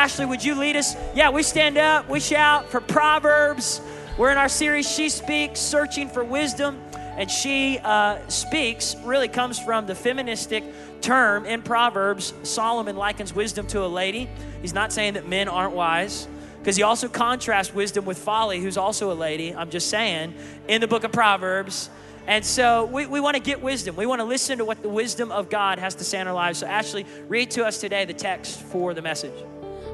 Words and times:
Ashley, 0.00 0.24
would 0.24 0.42
you 0.42 0.54
lead 0.54 0.76
us? 0.76 0.96
Yeah, 1.14 1.28
we 1.28 1.42
stand 1.42 1.76
up, 1.76 2.08
we 2.08 2.20
shout 2.20 2.70
for 2.70 2.80
Proverbs. 2.80 3.82
We're 4.16 4.30
in 4.30 4.38
our 4.38 4.48
series, 4.48 4.90
She 4.90 5.10
Speaks, 5.10 5.60
Searching 5.60 6.08
for 6.08 6.24
Wisdom. 6.24 6.80
And 7.18 7.30
she 7.30 7.78
uh, 7.84 8.26
speaks 8.28 8.96
really 9.04 9.28
comes 9.28 9.58
from 9.58 9.84
the 9.84 9.94
feministic 9.94 10.64
term 11.02 11.44
in 11.44 11.60
Proverbs. 11.60 12.32
Solomon 12.44 12.96
likens 12.96 13.34
wisdom 13.34 13.66
to 13.66 13.84
a 13.84 13.88
lady. 13.88 14.30
He's 14.62 14.72
not 14.72 14.90
saying 14.90 15.14
that 15.14 15.28
men 15.28 15.48
aren't 15.48 15.74
wise, 15.74 16.26
because 16.60 16.76
he 16.76 16.82
also 16.82 17.06
contrasts 17.06 17.74
wisdom 17.74 18.06
with 18.06 18.16
folly, 18.16 18.58
who's 18.58 18.78
also 18.78 19.12
a 19.12 19.18
lady. 19.28 19.54
I'm 19.54 19.68
just 19.68 19.90
saying, 19.90 20.32
in 20.66 20.80
the 20.80 20.88
book 20.88 21.04
of 21.04 21.12
Proverbs. 21.12 21.90
And 22.26 22.42
so 22.42 22.86
we, 22.86 23.04
we 23.04 23.20
want 23.20 23.36
to 23.36 23.42
get 23.42 23.60
wisdom. 23.60 23.96
We 23.96 24.06
want 24.06 24.20
to 24.20 24.26
listen 24.26 24.56
to 24.56 24.64
what 24.64 24.80
the 24.80 24.88
wisdom 24.88 25.30
of 25.30 25.50
God 25.50 25.78
has 25.78 25.94
to 25.96 26.04
say 26.04 26.20
in 26.20 26.26
our 26.26 26.32
lives. 26.32 26.60
So, 26.60 26.66
Ashley, 26.66 27.04
read 27.28 27.50
to 27.50 27.66
us 27.66 27.78
today 27.78 28.06
the 28.06 28.14
text 28.14 28.62
for 28.62 28.94
the 28.94 29.02
message. 29.02 29.34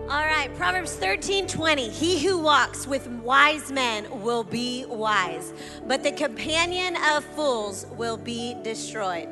All 0.08 0.24
right, 0.24 0.54
Proverbs 0.54 0.94
13 0.94 1.48
20. 1.48 1.88
He 1.88 2.24
who 2.24 2.38
walks 2.38 2.86
with 2.86 3.08
wise 3.08 3.72
men 3.72 4.06
will 4.22 4.44
be 4.44 4.84
wise, 4.86 5.52
but 5.84 6.04
the 6.04 6.12
companion 6.12 6.96
of 7.10 7.24
fools 7.24 7.86
will 7.90 8.16
be 8.16 8.54
destroyed. 8.62 9.28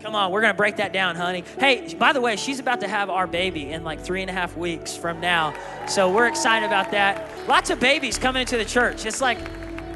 Come 0.00 0.14
on, 0.14 0.32
we're 0.32 0.40
gonna 0.40 0.54
break 0.54 0.76
that 0.76 0.94
down, 0.94 1.16
honey. 1.16 1.44
Hey, 1.58 1.92
by 1.94 2.14
the 2.14 2.20
way, 2.22 2.36
she's 2.36 2.58
about 2.58 2.80
to 2.80 2.88
have 2.88 3.10
our 3.10 3.26
baby 3.26 3.72
in 3.72 3.84
like 3.84 4.00
three 4.00 4.22
and 4.22 4.30
a 4.30 4.32
half 4.32 4.56
weeks 4.56 4.96
from 4.96 5.20
now. 5.20 5.52
So 5.86 6.10
we're 6.10 6.28
excited 6.28 6.64
about 6.64 6.90
that. 6.92 7.28
Lots 7.46 7.68
of 7.68 7.78
babies 7.78 8.16
coming 8.16 8.40
into 8.40 8.56
the 8.56 8.64
church. 8.64 9.04
It's 9.04 9.20
like 9.20 9.38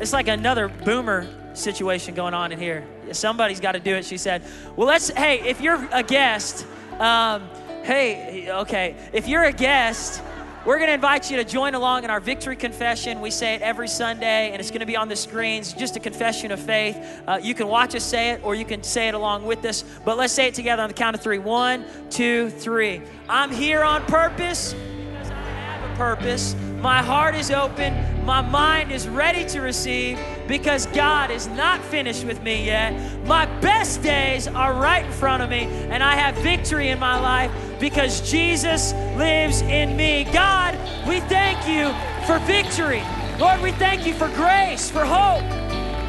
it's 0.01 0.13
like 0.13 0.29
another 0.29 0.69
boomer 0.69 1.27
situation 1.55 2.15
going 2.15 2.35
on 2.35 2.52
in 2.52 2.59
here. 2.59 2.85
Somebody's 3.13 3.61
got 3.61 3.73
to 3.73 3.80
do 3.80 3.95
it, 3.95 4.05
she 4.05 4.19
said. 4.19 4.43
Well, 4.77 4.87
let's, 4.87 5.09
hey, 5.09 5.41
if 5.41 5.61
you're 5.61 5.89
a 5.93 6.02
guest, 6.02 6.66
um, 6.99 7.49
hey, 7.83 8.51
okay, 8.51 8.95
if 9.12 9.29
you're 9.29 9.45
a 9.45 9.52
guest, 9.52 10.23
we're 10.66 10.77
going 10.77 10.88
to 10.88 10.95
invite 10.95 11.30
you 11.30 11.38
to 11.38 11.45
join 11.45 11.75
along 11.75 12.05
in 12.05 12.11
our 12.11 12.21
victory 12.21 12.55
confession. 12.55 13.23
We 13.23 13.30
say 13.30 13.55
it 13.55 13.62
every 13.62 13.88
Sunday, 13.88 14.51
and 14.51 14.60
it's 14.60 14.71
going 14.71 14.80
to 14.80 14.87
be 14.87 14.96
on 14.96 15.09
the 15.09 15.16
screens, 15.16 15.73
just 15.73 15.96
a 15.96 16.01
confession 16.01 16.52
of 16.52 16.60
faith. 16.60 16.99
Uh, 17.27 17.38
you 17.43 17.55
can 17.55 17.66
watch 17.66 17.95
us 17.95 18.05
say 18.05 18.30
it, 18.30 18.45
or 18.45 18.55
you 18.55 18.66
can 18.66 18.82
say 18.82 19.09
it 19.09 19.15
along 19.15 19.46
with 19.46 19.65
us. 19.65 19.85
But 20.05 20.18
let's 20.18 20.35
say 20.35 20.49
it 20.49 20.55
together 20.55 20.82
on 20.82 20.88
the 20.88 20.95
count 20.95 21.16
of 21.16 21.23
three: 21.23 21.38
one, 21.38 21.87
two, 22.10 22.51
three. 22.51 23.01
I'm 23.27 23.51
here 23.51 23.83
on 23.83 24.05
purpose 24.05 24.74
because 24.74 25.30
I 25.30 25.43
have 25.43 25.90
a 25.90 25.96
purpose. 25.96 26.55
My 26.83 27.02
heart 27.02 27.35
is 27.35 27.51
open. 27.51 28.24
My 28.27 28.43
mind 28.43 28.93
is 28.93 29.09
ready 29.09 29.46
to 29.46 29.62
receive 29.62 30.18
because 30.51 30.87
God 30.87 31.30
is 31.30 31.46
not 31.46 31.80
finished 31.80 32.24
with 32.24 32.43
me 32.43 32.66
yet. 32.66 32.93
My 33.24 33.46
best 33.60 34.02
days 34.02 34.48
are 34.48 34.74
right 34.74 35.06
in 35.06 35.12
front 35.12 35.45
of 35.45 35.48
me, 35.48 35.60
and 35.60 36.02
I 36.02 36.16
have 36.16 36.34
victory 36.43 36.88
in 36.88 36.98
my 36.98 37.20
life 37.20 37.52
because 37.79 38.29
Jesus 38.29 38.93
lives 39.16 39.62
in 39.62 39.96
me. 39.96 40.24
God, 40.32 40.74
we 41.06 41.21
thank 41.21 41.68
you 41.68 41.95
for 42.26 42.40
victory. 42.40 43.02
Lord, 43.38 43.62
we 43.62 43.71
thank 43.73 44.04
you 44.04 44.12
for 44.12 44.26
grace, 44.30 44.90
for 44.90 45.04
hope. 45.04 45.45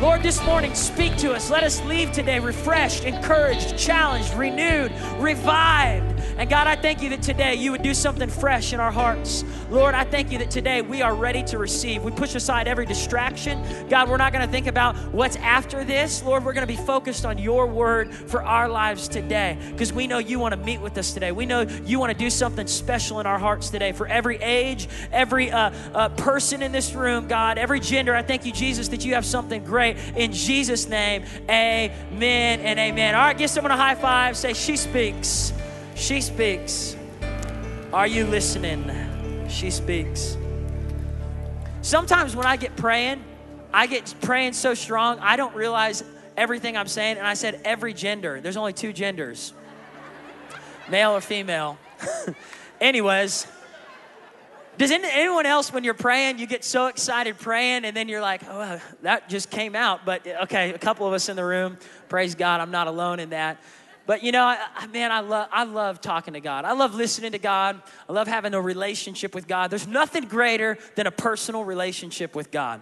Lord, 0.02 0.23
this 0.23 0.44
morning, 0.44 0.73
speak 0.73 1.16
to 1.17 1.34
us. 1.34 1.52
Let 1.52 1.64
us 1.64 1.80
leave 1.86 2.12
today 2.12 2.39
refreshed, 2.39 3.03
encouraged, 3.03 3.78
challenged, 3.78 4.34
renewed, 4.34 4.92
revived. 5.19 6.11
And 6.42 6.50
God, 6.50 6.66
I 6.66 6.75
thank 6.75 7.03
you 7.03 7.09
that 7.09 7.22
today 7.22 7.53
you 7.53 7.70
would 7.70 7.84
do 7.84 7.94
something 7.94 8.28
fresh 8.28 8.73
in 8.73 8.80
our 8.80 8.92
hearts. 8.92 9.45
Lord, 9.70 9.94
I 9.94 10.03
thank 10.03 10.31
you 10.31 10.39
that 10.39 10.50
today 10.50 10.81
we 10.81 11.03
are 11.03 11.14
ready 11.14 11.44
to 11.44 11.59
receive. 11.59 12.02
We 12.02 12.09
push 12.09 12.34
aside 12.34 12.67
every 12.67 12.88
distraction. 12.88 13.64
God, 13.89 14.09
we're 14.09 14.17
not 14.17 14.34
going 14.34 14.44
to 14.44 14.52
think 14.52 14.66
about 14.66 14.95
what's 15.14 15.36
after 15.36 15.84
this. 15.84 16.23
Lord, 16.23 16.44
we're 16.44 16.53
going 16.53 16.67
to 16.67 16.75
be 16.75 16.81
focused 16.84 17.28
on 17.28 17.38
your 17.38 17.67
word 17.67 18.12
for 18.12 18.42
our 18.42 18.67
lives 18.67 19.08
today 19.08 19.56
because 19.69 19.94
we 19.94 20.08
know 20.08 20.17
you 20.17 20.39
want 20.39 20.56
to 20.56 20.59
meet 20.59 20.81
with 20.81 20.97
us 20.97 21.14
today. 21.14 21.31
We 21.31 21.45
know 21.45 21.62
you 21.86 22.00
want 22.00 22.12
to 22.12 22.17
do 22.17 22.31
something 22.31 22.66
special 22.66 23.19
in 23.19 23.28
our 23.28 23.38
hearts 23.38 23.69
today 23.69 23.92
for 23.92 24.08
every 24.08 24.38
age, 24.38 24.89
every 25.12 25.52
uh, 25.52 25.72
uh, 25.94 26.09
person 26.09 26.64
in 26.64 26.72
this 26.72 26.95
room, 26.95 27.28
God, 27.28 27.59
every 27.59 27.80
gender. 27.80 28.16
I 28.16 28.23
thank 28.23 28.47
you, 28.47 28.52
Jesus, 28.52 28.88
that 28.88 29.06
you 29.06 29.14
have 29.14 29.28
something 29.28 29.64
great. 29.64 29.95
In 30.16 30.34
Jesus' 30.34 30.89
name, 30.89 31.23
amen 31.47 32.62
and 32.62 32.80
amen. 32.80 33.13
All 33.13 33.22
right, 33.22 33.38
give 33.38 33.51
someone 33.51 33.69
a 33.69 33.78
high 33.78 33.94
five. 33.94 34.35
Say, 34.35 34.53
She 34.53 34.75
speaks. 34.75 35.53
She 36.01 36.19
speaks. 36.19 36.95
Are 37.94 38.07
you 38.07 38.25
listening? 38.25 39.47
She 39.47 39.69
speaks. 39.69 40.35
Sometimes 41.84 42.35
when 42.35 42.47
I 42.47 42.57
get 42.57 42.75
praying, 42.75 43.23
I 43.72 43.85
get 43.85 44.16
praying 44.19 44.53
so 44.53 44.73
strong, 44.73 45.19
I 45.19 45.35
don't 45.35 45.53
realize 45.53 46.03
everything 46.35 46.75
I'm 46.75 46.88
saying. 46.88 47.19
And 47.19 47.28
I 47.28 47.35
said 47.35 47.62
every 47.63 47.94
gender. 47.94 48.41
There's 48.41 48.57
only 48.57 48.73
two 48.73 48.94
genders 48.94 49.53
male 50.89 51.12
or 51.12 51.22
female. 51.22 51.78
Anyways, 52.81 53.45
does 54.79 54.89
anyone 54.89 55.45
else, 55.45 55.72
when 55.72 55.83
you're 55.83 55.94
praying, 55.94 56.39
you 56.39 56.47
get 56.47 56.63
so 56.63 56.88
excited 56.88 57.38
praying 57.38 57.85
and 57.85 57.95
then 57.95 58.09
you're 58.09 58.22
like, 58.22 58.41
oh, 58.50 58.81
that 59.03 59.29
just 59.29 59.51
came 59.51 59.75
out? 59.75 60.03
But 60.03 60.25
okay, 60.25 60.73
a 60.73 60.79
couple 60.79 61.06
of 61.06 61.13
us 61.13 61.29
in 61.29 61.35
the 61.35 61.45
room, 61.45 61.78
praise 62.09 62.33
God, 62.33 62.59
I'm 62.59 62.72
not 62.72 62.88
alone 62.88 63.19
in 63.19 63.29
that. 63.29 63.62
But 64.12 64.24
you 64.24 64.34
know, 64.34 64.44
I, 64.44 64.88
man, 64.88 65.10
I 65.10 65.22
love, 65.22 65.48
I 65.54 65.64
love 65.64 66.02
talking 66.02 66.34
to 66.34 66.42
God. 66.42 66.66
I 66.66 66.74
love 66.74 66.94
listening 66.94 67.32
to 67.32 67.40
God. 67.40 67.82
I 68.10 68.12
love 68.12 68.28
having 68.28 68.54
a 68.54 68.60
relationship 68.60 69.34
with 69.34 69.48
God. 69.48 69.72
There's 69.72 69.88
nothing 69.88 70.26
greater 70.26 70.78
than 70.96 71.08
a 71.08 71.12
personal 71.12 71.64
relationship 71.64 72.36
with 72.36 72.52
God. 72.52 72.82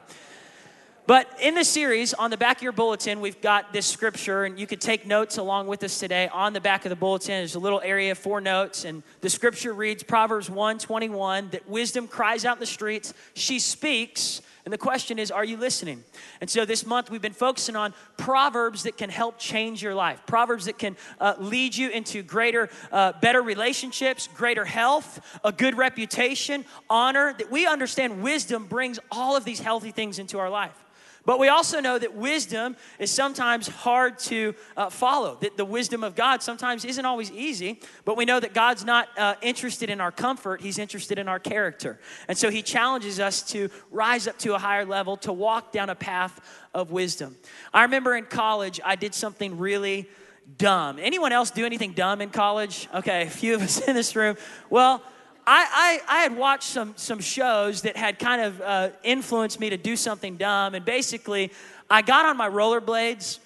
But 1.05 1.27
in 1.39 1.53
this 1.53 1.69
series, 1.69 2.15
on 2.15 2.31
the 2.31 2.37
back 2.37 2.57
of 2.57 2.63
your 2.63 2.71
bulletin, 2.71 3.21
we've 3.21 3.39
got 3.41 3.71
this 3.71 3.85
scripture, 3.85 4.45
and 4.45 4.59
you 4.59 4.65
could 4.65 4.81
take 4.81 5.05
notes 5.05 5.37
along 5.37 5.67
with 5.67 5.83
us 5.83 5.99
today. 5.99 6.29
On 6.29 6.51
the 6.51 6.61
back 6.61 6.83
of 6.85 6.89
the 6.89 6.95
bulletin, 6.95 7.35
there's 7.35 7.53
a 7.53 7.59
little 7.59 7.81
area 7.81 8.15
for 8.15 8.41
notes, 8.41 8.83
and 8.83 9.03
the 9.21 9.29
scripture 9.29 9.71
reads 9.71 10.01
Proverbs 10.01 10.49
1 10.49 10.79
21 10.79 11.51
that 11.51 11.69
wisdom 11.69 12.07
cries 12.07 12.43
out 12.43 12.57
in 12.57 12.59
the 12.59 12.65
streets, 12.65 13.13
she 13.35 13.59
speaks, 13.59 14.41
and 14.69 14.73
the 14.75 14.77
question 14.77 15.17
is, 15.17 15.31
are 15.31 15.43
you 15.43 15.57
listening? 15.57 16.03
And 16.41 16.47
so 16.47 16.63
this 16.63 16.85
month 16.85 17.09
we've 17.09 17.23
been 17.23 17.33
focusing 17.33 17.75
on 17.75 17.91
proverbs 18.17 18.83
that 18.83 18.97
can 18.97 19.09
help 19.09 19.39
change 19.39 19.81
your 19.81 19.95
life, 19.95 20.21
proverbs 20.27 20.65
that 20.65 20.77
can 20.77 20.95
uh, 21.19 21.33
lead 21.39 21.75
you 21.75 21.89
into 21.89 22.21
greater, 22.21 22.69
uh, 22.91 23.13
better 23.19 23.41
relationships, 23.41 24.29
greater 24.35 24.65
health, 24.65 25.25
a 25.43 25.51
good 25.51 25.75
reputation, 25.75 26.65
honor. 26.87 27.33
That 27.33 27.49
we 27.49 27.65
understand 27.65 28.21
wisdom 28.21 28.67
brings 28.67 28.99
all 29.11 29.35
of 29.35 29.43
these 29.43 29.59
healthy 29.59 29.89
things 29.89 30.19
into 30.19 30.37
our 30.37 30.51
life. 30.51 30.85
But 31.29 31.37
we 31.37 31.47
also 31.47 31.79
know 31.79 31.99
that 31.99 32.15
wisdom 32.15 32.75
is 32.97 33.11
sometimes 33.11 33.67
hard 33.67 34.17
to 34.17 34.55
uh, 34.75 34.89
follow, 34.89 35.37
that 35.41 35.57
the 35.57 35.63
wisdom 35.63 36.03
of 36.03 36.15
God 36.15 36.41
sometimes 36.41 36.83
isn't 36.83 37.05
always 37.05 37.31
easy, 37.31 37.81
but 38.03 38.17
we 38.17 38.25
know 38.25 38.39
that 38.39 38.55
God's 38.55 38.83
not 38.83 39.09
uh, 39.15 39.35
interested 39.43 39.91
in 39.91 40.01
our 40.01 40.11
comfort, 40.11 40.59
He's 40.59 40.79
interested 40.79 41.19
in 41.19 41.27
our 41.27 41.37
character. 41.37 41.99
And 42.27 42.35
so 42.35 42.49
He 42.49 42.63
challenges 42.63 43.19
us 43.19 43.43
to 43.51 43.69
rise 43.91 44.27
up 44.27 44.39
to 44.39 44.55
a 44.55 44.57
higher 44.57 44.85
level, 44.85 45.17
to 45.17 45.31
walk 45.31 45.71
down 45.71 45.91
a 45.91 45.95
path 45.95 46.41
of 46.73 46.89
wisdom. 46.89 47.35
I 47.71 47.83
remember 47.83 48.15
in 48.15 48.25
college, 48.25 48.79
I 48.83 48.95
did 48.95 49.13
something 49.13 49.59
really 49.59 50.09
dumb. 50.57 50.97
Anyone 50.99 51.31
else 51.31 51.51
do 51.51 51.63
anything 51.63 51.93
dumb 51.93 52.21
in 52.21 52.31
college? 52.31 52.89
Okay, 52.91 53.27
a 53.27 53.29
few 53.29 53.53
of 53.53 53.61
us 53.61 53.79
in 53.87 53.93
this 53.93 54.15
room. 54.15 54.35
Well, 54.71 55.03
I, 55.45 56.01
I, 56.07 56.17
I, 56.17 56.21
had 56.21 56.35
watched 56.35 56.69
some, 56.69 56.93
some 56.95 57.19
shows 57.19 57.81
that 57.83 57.97
had 57.97 58.19
kind 58.19 58.41
of 58.41 58.61
uh, 58.61 58.89
influenced 59.03 59.59
me 59.59 59.69
to 59.69 59.77
do 59.77 59.95
something 59.95 60.37
dumb. 60.37 60.75
And 60.75 60.85
basically, 60.85 61.51
I 61.89 62.01
got 62.01 62.25
on 62.25 62.37
my 62.37 62.49
rollerblades. 62.49 63.39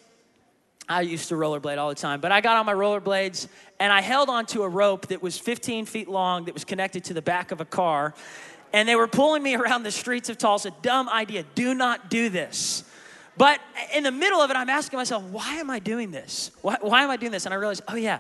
I 0.90 1.02
used 1.02 1.30
to 1.30 1.36
rollerblade 1.36 1.78
all 1.78 1.90
the 1.90 1.96
time, 1.96 2.20
but 2.20 2.32
I 2.32 2.42
got 2.42 2.58
on 2.58 2.66
my 2.66 2.74
rollerblades 2.74 3.48
and 3.80 3.92
I 3.92 4.02
held 4.02 4.30
onto 4.30 4.64
a 4.64 4.70
rope 4.70 5.08
that 5.08 5.24
was 5.24 5.38
15 5.38 5.86
feet 5.86 6.09
long 6.09 6.46
that 6.46 6.53
was 6.53 6.66
connected 6.66 7.06
to 7.06 7.14
the 7.14 7.22
back 7.22 7.52
of 7.52 7.62
a 7.62 7.66
car. 7.66 8.14
And 8.74 8.90
they 8.90 8.96
were 8.96 9.08
pulling 9.08 9.44
me 9.44 9.56
around 9.58 9.84
the 9.84 9.92
streets 9.92 10.30
of 10.30 10.38
Tulsa. 10.38 10.72
Dumb 10.82 11.08
idea. 11.08 11.44
Do 11.56 11.74
not 11.74 12.09
do 12.09 12.30
this. 12.30 12.84
But 13.38 13.59
in 13.96 14.03
the 14.03 14.12
middle 14.12 14.40
of 14.40 14.52
it, 14.52 14.58
I'm 14.58 14.70
asking 14.70 14.98
myself, 14.98 15.24
why 15.24 15.56
am 15.56 15.70
I 15.70 15.80
doing 15.80 16.12
this? 16.12 16.52
Why, 16.62 16.78
why 16.82 17.03
am 17.03 17.09
I 17.09 17.18
doing 17.18 17.32
this? 17.32 17.46
And 17.46 17.53
I 17.53 17.58
realized, 17.58 17.82
oh, 17.88 17.96
yeah, 17.96 18.20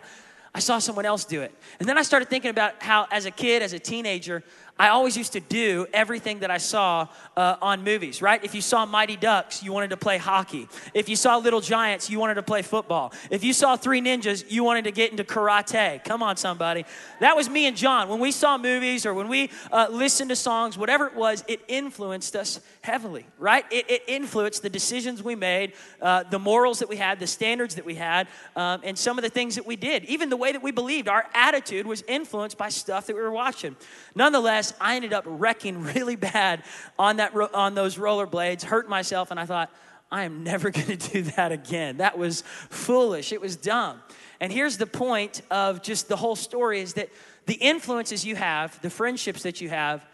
I 0.55 0.59
saw 0.59 0.79
someone 0.79 1.05
else 1.05 1.25
do 1.25 1.41
it. 1.41 1.53
And 1.79 1.89
then 1.89 1.97
I 1.97 2.03
started 2.03 2.29
thinking 2.29 2.51
about 2.51 2.81
how, 2.81 3.07
as 3.11 3.25
a 3.25 3.31
kid, 3.31 3.61
as 3.63 3.73
a 3.73 3.79
teenager, 3.79 4.43
I 4.77 4.89
always 4.89 5.15
used 5.15 5.33
to 5.33 5.39
do 5.39 5.85
everything 5.93 6.39
that 6.39 6.49
I 6.49 6.57
saw 6.57 7.07
uh, 7.37 7.57
on 7.61 7.83
movies, 7.83 8.23
right? 8.23 8.43
If 8.43 8.55
you 8.55 8.61
saw 8.61 8.87
Mighty 8.87 9.15
Ducks, 9.15 9.61
you 9.61 9.71
wanted 9.71 9.91
to 9.91 9.97
play 9.97 10.17
hockey. 10.17 10.67
If 10.95 11.09
you 11.09 11.15
saw 11.15 11.37
Little 11.37 11.61
Giants, 11.61 12.09
you 12.09 12.19
wanted 12.19 12.35
to 12.35 12.43
play 12.43 12.63
football. 12.63 13.13
If 13.29 13.43
you 13.43 13.53
saw 13.53 13.75
Three 13.75 14.01
Ninjas, 14.01 14.49
you 14.49 14.63
wanted 14.63 14.85
to 14.85 14.91
get 14.91 15.11
into 15.11 15.23
karate. 15.23 16.03
Come 16.03 16.23
on, 16.23 16.37
somebody. 16.37 16.85
That 17.19 17.35
was 17.35 17.51
me 17.51 17.67
and 17.67 17.77
John. 17.77 18.09
When 18.09 18.19
we 18.19 18.31
saw 18.31 18.57
movies 18.57 19.05
or 19.05 19.13
when 19.13 19.27
we 19.27 19.51
uh, 19.71 19.89
listened 19.91 20.31
to 20.31 20.35
songs, 20.35 20.75
whatever 20.75 21.05
it 21.05 21.15
was, 21.15 21.43
it 21.47 21.61
influenced 21.67 22.35
us 22.35 22.59
heavily, 22.81 23.27
right? 23.37 23.65
It, 23.71 23.89
it 23.91 24.03
influenced 24.07 24.63
the 24.63 24.69
decisions 24.71 25.21
we 25.21 25.35
made, 25.35 25.73
uh, 26.01 26.23
the 26.23 26.39
morals 26.39 26.79
that 26.79 26.89
we 26.89 26.97
had, 26.97 27.19
the 27.19 27.27
standards 27.27 27.75
that 27.75 27.85
we 27.85 27.93
had, 27.95 28.27
um, 28.55 28.81
and 28.83 28.97
some 28.97 29.19
of 29.19 29.23
the 29.23 29.29
things 29.29 29.55
that 29.55 29.67
we 29.67 29.75
did. 29.75 30.03
Even 30.05 30.29
the 30.29 30.37
way 30.37 30.51
that 30.51 30.63
we 30.63 30.71
believed, 30.71 31.07
our 31.07 31.27
attitude 31.35 31.85
was 31.85 32.03
influenced 32.07 32.57
by 32.57 32.69
stuff 32.69 33.05
that 33.05 33.15
we 33.15 33.21
were 33.21 33.31
watching. 33.31 33.75
Nonetheless, 34.15 34.62
I 34.79 34.95
ended 34.95 35.11
up 35.11 35.25
wrecking 35.27 35.83
really 35.95 36.15
bad 36.15 36.63
on, 36.97 37.17
that, 37.17 37.35
on 37.53 37.75
those 37.75 37.97
rollerblades, 37.97 38.63
hurt 38.63 38.87
myself, 38.87 39.31
and 39.31 39.39
I 39.39 39.45
thought, 39.45 39.69
I 40.11 40.23
am 40.23 40.43
never 40.43 40.69
going 40.77 40.97
to 40.97 41.11
do 41.11 41.23
that 41.23 41.51
again. 41.51 41.97
That 41.97 42.17
was 42.17 42.43
foolish. 42.69 43.33
It 43.33 43.41
was 43.41 43.55
dumb. 43.55 44.01
And 44.39 44.51
here's 44.51 44.77
the 44.77 44.87
point 44.87 45.41
of 45.49 45.81
just 45.81 46.07
the 46.07 46.17
whole 46.17 46.35
story 46.35 46.81
is 46.81 46.93
that 46.93 47.09
The 47.45 47.55
influences 47.55 48.25
you 48.25 48.35
have, 48.35 48.79
the 48.81 48.89
friendships 48.89 49.43
that 49.43 49.59
you 49.59 49.69
have, 49.69 50.05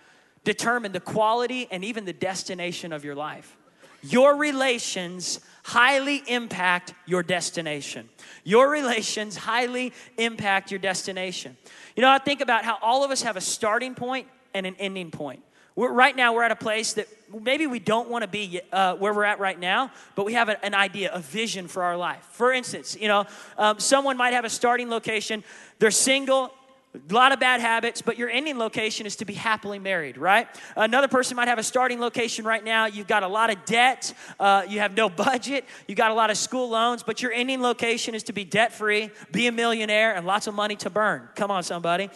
determine 0.43 0.91
the 0.91 0.99
quality 0.99 1.67
and 1.69 1.83
even 1.83 2.05
the 2.05 2.13
destination 2.13 2.91
of 2.91 3.03
your 3.03 3.15
life. 3.15 3.55
Your 4.01 4.35
relations 4.35 5.41
highly 5.63 6.23
impact 6.27 6.93
your 7.05 7.21
destination. 7.21 8.09
Your 8.43 8.69
relations 8.69 9.35
highly 9.35 9.93
impact 10.17 10.71
your 10.71 10.79
destination. 10.79 11.57
You 11.95 12.01
know, 12.01 12.09
I 12.09 12.17
think 12.17 12.41
about 12.41 12.63
how 12.63 12.77
all 12.81 13.03
of 13.03 13.11
us 13.11 13.21
have 13.23 13.35
a 13.35 13.41
starting 13.41 13.93
point 13.93 14.27
and 14.53 14.65
an 14.65 14.75
ending 14.79 15.11
point. 15.11 15.41
We're, 15.75 15.93
right 15.93 16.15
now, 16.15 16.33
we're 16.33 16.43
at 16.43 16.51
a 16.51 16.57
place 16.57 16.93
that 16.93 17.07
maybe 17.41 17.65
we 17.65 17.79
don't 17.79 18.09
want 18.09 18.23
to 18.23 18.27
be 18.27 18.59
uh, 18.71 18.95
where 18.95 19.13
we're 19.13 19.23
at 19.23 19.39
right 19.39 19.57
now, 19.57 19.91
but 20.15 20.25
we 20.25 20.33
have 20.33 20.49
a, 20.49 20.63
an 20.65 20.73
idea, 20.73 21.09
a 21.13 21.19
vision 21.19 21.67
for 21.67 21.83
our 21.83 21.95
life. 21.95 22.27
For 22.31 22.51
instance, 22.51 22.97
you 22.99 23.07
know, 23.07 23.25
um, 23.57 23.79
someone 23.79 24.17
might 24.17 24.33
have 24.33 24.45
a 24.45 24.49
starting 24.49 24.89
location, 24.89 25.43
they're 25.79 25.91
single, 25.91 26.53
a 26.95 27.13
lot 27.13 27.31
of 27.31 27.39
bad 27.39 27.61
habits, 27.61 28.01
but 28.01 28.17
your 28.17 28.29
ending 28.29 28.57
location 28.57 29.05
is 29.05 29.15
to 29.17 29.25
be 29.25 29.33
happily 29.33 29.77
married, 29.77 30.17
right? 30.17 30.47
Another 30.75 31.07
person 31.07 31.37
might 31.37 31.47
have 31.47 31.59
a 31.59 31.63
starting 31.63 31.99
location 31.99 32.45
right 32.45 32.63
now. 32.63 32.87
You've 32.87 33.05
got 33.05 33.21
a 33.21 33.27
lot 33.27 33.51
of 33.51 33.63
debt, 33.65 34.11
uh, 34.39 34.63
you 34.67 34.79
have 34.79 34.95
no 34.97 35.07
budget, 35.27 35.65
you 35.87 35.93
got 35.93 36.09
a 36.09 36.15
lot 36.15 36.31
of 36.31 36.37
school 36.37 36.67
loans, 36.69 37.03
but 37.03 37.21
your 37.21 37.31
ending 37.31 37.61
location 37.61 38.15
is 38.15 38.23
to 38.23 38.33
be 38.33 38.43
debt 38.43 38.73
free, 38.73 39.11
be 39.31 39.45
a 39.45 39.51
millionaire, 39.51 40.15
and 40.15 40.25
lots 40.25 40.47
of 40.47 40.55
money 40.55 40.75
to 40.77 40.89
burn. 40.89 41.29
Come 41.35 41.51
on, 41.51 41.61
somebody. 41.61 42.09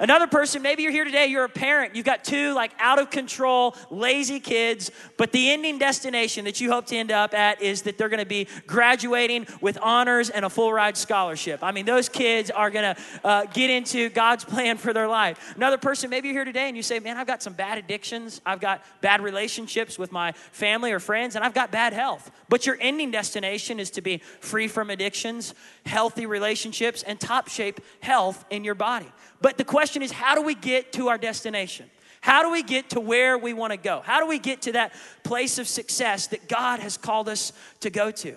Another 0.00 0.26
person, 0.26 0.62
maybe 0.62 0.82
you're 0.82 0.92
here 0.92 1.04
today, 1.04 1.26
you're 1.26 1.44
a 1.44 1.48
parent, 1.48 1.94
you've 1.94 2.06
got 2.06 2.24
two 2.24 2.54
like 2.54 2.70
out 2.78 2.98
of 2.98 3.10
control, 3.10 3.76
lazy 3.90 4.40
kids, 4.40 4.90
but 5.18 5.30
the 5.30 5.50
ending 5.50 5.78
destination 5.78 6.46
that 6.46 6.58
you 6.58 6.72
hope 6.72 6.86
to 6.86 6.96
end 6.96 7.10
up 7.10 7.34
at 7.34 7.60
is 7.60 7.82
that 7.82 7.98
they're 7.98 8.08
gonna 8.08 8.24
be 8.24 8.48
graduating 8.66 9.46
with 9.60 9.76
honors 9.82 10.30
and 10.30 10.46
a 10.46 10.48
full 10.48 10.72
ride 10.72 10.96
scholarship. 10.96 11.62
I 11.62 11.72
mean, 11.72 11.84
those 11.84 12.08
kids 12.08 12.50
are 12.50 12.70
gonna 12.70 12.96
uh, 13.22 13.44
get 13.44 13.68
into 13.68 14.08
God's 14.20 14.44
plan 14.44 14.76
for 14.76 14.92
their 14.92 15.08
life. 15.08 15.54
Another 15.56 15.78
person, 15.78 16.10
maybe 16.10 16.28
you're 16.28 16.34
here 16.34 16.44
today 16.44 16.68
and 16.68 16.76
you 16.76 16.82
say, 16.82 17.00
Man, 17.00 17.16
I've 17.16 17.26
got 17.26 17.42
some 17.42 17.54
bad 17.54 17.78
addictions, 17.78 18.42
I've 18.44 18.60
got 18.60 18.82
bad 19.00 19.22
relationships 19.22 19.98
with 19.98 20.12
my 20.12 20.32
family 20.52 20.92
or 20.92 21.00
friends, 21.00 21.36
and 21.36 21.42
I've 21.42 21.54
got 21.54 21.70
bad 21.70 21.94
health. 21.94 22.30
But 22.50 22.66
your 22.66 22.76
ending 22.82 23.10
destination 23.10 23.80
is 23.80 23.88
to 23.92 24.02
be 24.02 24.18
free 24.40 24.68
from 24.68 24.90
addictions, 24.90 25.54
healthy 25.86 26.26
relationships, 26.26 27.02
and 27.02 27.18
top 27.18 27.48
shape 27.48 27.80
health 28.02 28.44
in 28.50 28.62
your 28.62 28.74
body. 28.74 29.10
But 29.40 29.56
the 29.56 29.64
question 29.64 30.02
is, 30.02 30.12
how 30.12 30.34
do 30.34 30.42
we 30.42 30.54
get 30.54 30.92
to 30.92 31.08
our 31.08 31.16
destination? 31.16 31.88
How 32.20 32.42
do 32.42 32.52
we 32.52 32.62
get 32.62 32.90
to 32.90 33.00
where 33.00 33.38
we 33.38 33.54
want 33.54 33.72
to 33.72 33.78
go? 33.78 34.02
How 34.04 34.20
do 34.20 34.26
we 34.26 34.38
get 34.38 34.60
to 34.62 34.72
that 34.72 34.92
place 35.24 35.58
of 35.58 35.66
success 35.66 36.26
that 36.26 36.46
God 36.46 36.80
has 36.80 36.98
called 36.98 37.30
us 37.30 37.54
to 37.80 37.88
go 37.88 38.10
to? 38.10 38.28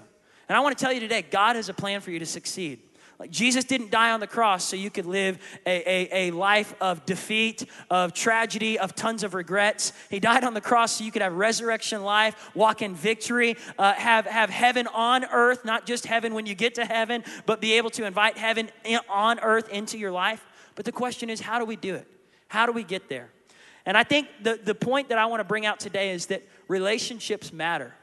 And 0.48 0.58
I 0.58 0.62
want 0.62 0.78
to 0.78 0.82
tell 0.82 0.94
you 0.94 1.02
today, 1.02 1.24
God 1.24 1.58
has 1.58 1.68
a 1.68 1.74
plan 1.74 2.00
for 2.00 2.12
you 2.12 2.20
to 2.20 2.26
succeed. 2.26 2.80
Like 3.24 3.31
Jesus 3.31 3.64
didn't 3.64 3.90
die 3.90 4.12
on 4.12 4.20
the 4.20 4.28
cross 4.28 4.66
so 4.66 4.75
you 4.75 4.90
could 4.90 5.06
live 5.06 5.40
a, 5.66 5.70
a, 5.90 6.28
a, 6.28 6.31
life 6.31 6.75
of 6.81 7.06
defeat, 7.06 7.64
of 7.90 8.12
tragedy, 8.12 8.78
of 8.78 8.96
tons 8.96 9.24
of 9.24 9.34
regrets. 9.34 9.94
He 10.10 10.20
died 10.20 10.44
on 10.44 10.54
the 10.54 10.60
cross 10.60 10.98
so 10.98 11.06
you 11.06 11.12
could 11.14 11.22
have 11.22 11.31
resurrection 11.31 12.04
life, 12.04 12.52
walk 12.54 12.81
in 12.81 12.94
victory, 12.94 13.56
uh, 13.80 13.94
have, 13.94 14.25
have 14.25 14.50
heaven 14.50 14.88
on 14.88 15.24
earth, 15.24 15.64
not 15.64 15.86
just 15.86 16.06
heaven 16.06 16.34
when 16.34 16.46
you 16.46 16.54
get 16.54 16.75
to 16.75 16.84
heaven, 16.84 17.24
but 17.46 17.62
be 17.62 17.72
able 17.78 17.90
to 17.92 18.06
invite 18.06 18.38
heaven 18.38 18.70
in, 18.84 19.00
on 19.08 19.40
earth 19.40 19.70
into 19.70 19.98
your 19.98 20.12
life. 20.12 20.46
But 20.75 20.84
the 20.84 20.92
question 20.92 21.30
is, 21.30 21.40
how 21.40 21.60
do 21.60 21.64
we 21.64 21.78
do 21.78 21.96
it? 21.96 22.10
How 22.50 22.66
do 22.66 22.74
we 22.74 22.84
get 22.84 23.08
there? 23.08 23.30
And 23.86 23.96
I 23.96 24.04
think 24.04 24.28
the, 24.42 24.60
the 24.62 24.75
point 24.75 25.08
that 25.08 25.18
I 25.18 25.28
want 25.28 25.40
to 25.40 25.46
bring 25.46 25.66
out 25.66 25.80
today 25.80 26.12
is 26.12 26.25
that 26.25 26.44
relationships 26.68 27.54
matter, 27.54 27.96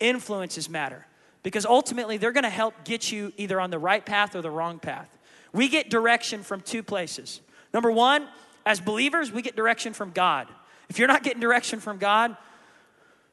influences 0.00 0.68
matter, 0.68 1.06
because 1.46 1.64
ultimately 1.64 2.16
they're 2.16 2.32
going 2.32 2.42
to 2.42 2.50
help 2.50 2.74
get 2.84 3.12
you 3.12 3.32
either 3.36 3.60
on 3.60 3.70
the 3.70 3.78
right 3.78 4.04
path 4.04 4.34
or 4.34 4.42
the 4.42 4.50
wrong 4.50 4.80
path. 4.80 5.16
We 5.52 5.68
get 5.68 5.88
direction 5.88 6.42
from 6.42 6.60
two 6.60 6.82
places. 6.82 7.40
Number 7.72 7.88
one, 7.88 8.26
as 8.66 8.80
believers, 8.80 9.30
we 9.30 9.42
get 9.42 9.54
direction 9.54 9.92
from 9.92 10.10
God. 10.10 10.48
If 10.88 10.98
you're 10.98 11.06
not 11.06 11.22
getting 11.22 11.38
direction 11.38 11.78
from 11.78 11.98
God, 11.98 12.36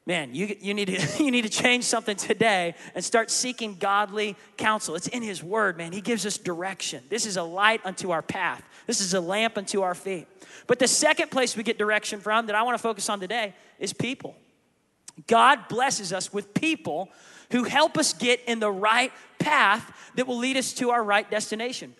man, 0.05 0.35
you, 0.35 0.55
you, 0.61 0.75
need 0.75 0.89
to, 0.89 1.23
you 1.23 1.31
need 1.31 1.41
to 1.41 1.49
change 1.49 1.85
something 1.85 2.15
today 2.15 2.75
and 2.93 3.03
start 3.03 3.31
seeking 3.31 3.77
godly 3.79 4.35
counsel. 4.57 4.93
It's 4.93 5.07
in 5.07 5.23
His 5.23 5.41
Word, 5.41 5.75
man. 5.75 5.91
He 5.91 5.99
gives 5.99 6.23
us 6.27 6.37
direction. 6.37 7.03
This 7.09 7.25
is 7.25 7.37
a 7.37 7.43
light 7.43 7.81
unto 7.83 8.11
our 8.11 8.21
path, 8.21 8.61
this 8.85 9.01
is 9.01 9.15
a 9.15 9.21
lamp 9.21 9.57
unto 9.57 9.81
our 9.81 9.95
feet. 9.95 10.27
But 10.67 10.77
the 10.77 10.87
second 10.87 11.31
place 11.31 11.57
we 11.57 11.63
get 11.63 11.79
direction 11.79 12.19
from 12.19 12.45
that 12.45 12.55
I 12.55 12.61
want 12.61 12.77
to 12.77 12.81
focus 12.83 13.09
on 13.09 13.19
today 13.19 13.55
is 13.79 13.91
people. 13.91 14.35
God 15.25 15.67
blesses 15.67 16.13
us 16.13 16.31
with 16.31 16.53
people 16.53 17.09
who 17.53 17.63
help 17.63 17.97
us 17.99 18.13
get 18.13 18.41
in 18.47 18.59
the 18.59 18.71
right 18.71 19.13
path 19.37 20.11
that 20.15 20.27
will 20.27 20.39
lead 20.39 20.57
us 20.57 20.73
to 20.73 20.89
our 20.89 21.03
right 21.03 21.29
destination. 21.29 21.93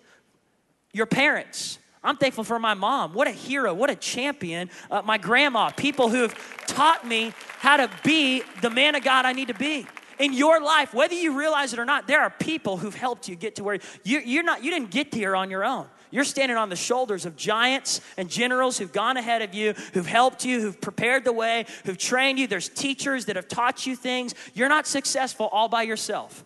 Your 0.92 1.06
parents, 1.06 1.78
I'm 2.02 2.16
thankful 2.16 2.42
for 2.42 2.58
my 2.58 2.74
mom. 2.74 3.14
What 3.14 3.28
a 3.28 3.30
hero, 3.30 3.72
what 3.72 3.88
a 3.88 3.94
champion. 3.94 4.68
Uh, 4.90 5.02
my 5.02 5.16
grandma, 5.16 5.70
people 5.70 6.08
who 6.08 6.22
have 6.22 6.66
taught 6.66 7.06
me 7.06 7.32
how 7.60 7.76
to 7.76 7.88
be 8.02 8.42
the 8.62 8.70
man 8.70 8.96
of 8.96 9.04
God 9.04 9.26
I 9.26 9.32
need 9.32 9.48
to 9.48 9.54
be. 9.54 9.86
In 10.18 10.32
your 10.32 10.60
life, 10.60 10.92
whether 10.92 11.14
you 11.14 11.38
realize 11.38 11.72
it 11.72 11.78
or 11.78 11.84
not, 11.84 12.08
there 12.08 12.20
are 12.20 12.30
people 12.30 12.76
who've 12.76 12.94
helped 12.94 13.28
you 13.28 13.36
get 13.36 13.56
to 13.56 13.64
where 13.64 13.78
you, 14.02 14.20
you're 14.20 14.44
not, 14.44 14.64
you 14.64 14.72
didn't 14.72 14.90
get 14.90 15.14
here 15.14 15.36
on 15.36 15.50
your 15.50 15.64
own. 15.64 15.86
You're 16.14 16.22
standing 16.22 16.56
on 16.56 16.68
the 16.68 16.76
shoulders 16.76 17.26
of 17.26 17.34
giants 17.34 18.00
and 18.16 18.30
generals 18.30 18.78
who've 18.78 18.92
gone 18.92 19.16
ahead 19.16 19.42
of 19.42 19.52
you, 19.52 19.72
who've 19.94 20.06
helped 20.06 20.44
you, 20.44 20.60
who've 20.60 20.80
prepared 20.80 21.24
the 21.24 21.32
way, 21.32 21.66
who've 21.84 21.98
trained 21.98 22.38
you. 22.38 22.46
There's 22.46 22.68
teachers 22.68 23.24
that 23.24 23.34
have 23.34 23.48
taught 23.48 23.84
you 23.84 23.96
things. 23.96 24.32
You're 24.54 24.68
not 24.68 24.86
successful 24.86 25.48
all 25.48 25.68
by 25.68 25.82
yourself 25.82 26.44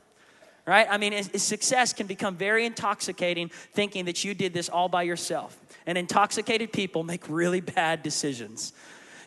right? 0.64 0.86
I 0.90 0.98
mean, 0.98 1.22
success 1.38 1.94
can 1.94 2.06
become 2.06 2.36
very 2.36 2.66
intoxicating 2.66 3.48
thinking 3.72 4.04
that 4.04 4.22
you 4.22 4.34
did 4.34 4.52
this 4.52 4.68
all 4.68 4.90
by 4.90 5.02
yourself. 5.02 5.58
And 5.86 5.96
intoxicated 5.96 6.74
people 6.74 7.04
make 7.04 7.24
really 7.26 7.62
bad 7.62 8.02
decisions. 8.02 8.74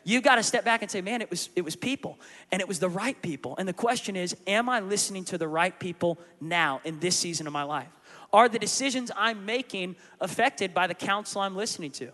You've 0.04 0.22
got 0.22 0.36
to 0.36 0.44
step 0.44 0.64
back 0.64 0.84
and 0.84 0.92
say, 0.92 1.02
man, 1.02 1.20
it 1.20 1.32
was, 1.32 1.50
it 1.56 1.62
was 1.62 1.76
people, 1.76 2.20
and 2.52 2.62
it 2.62 2.68
was 2.68 2.78
the 2.78 2.90
right 2.90 3.20
people. 3.24 3.56
And 3.58 3.68
the 3.68 3.74
question 3.74 4.16
is, 4.16 4.38
am 4.46 4.70
I 4.70 4.82
listening 4.82 5.26
to 5.26 5.40
the 5.40 5.48
right 5.48 5.78
people 5.80 6.20
now 6.40 6.80
in 6.84 7.00
this 7.00 7.16
season 7.16 7.48
of 7.48 7.54
my 7.54 7.64
life? 7.64 7.90
Are 8.34 8.48
the 8.48 8.60
decisions 8.60 9.12
I'm 9.16 9.46
making 9.46 9.96
affected 10.20 10.74
by 10.74 10.88
the 10.88 10.94
counsel 10.94 11.42
I'm 11.42 11.56
listening 11.56 11.92
to? 11.92 12.12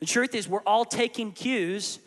The 0.00 0.06
truth 0.06 0.34
is, 0.34 0.48
we're 0.48 0.60
all 0.60 0.84
taking 0.84 1.32
cues 1.32 2.00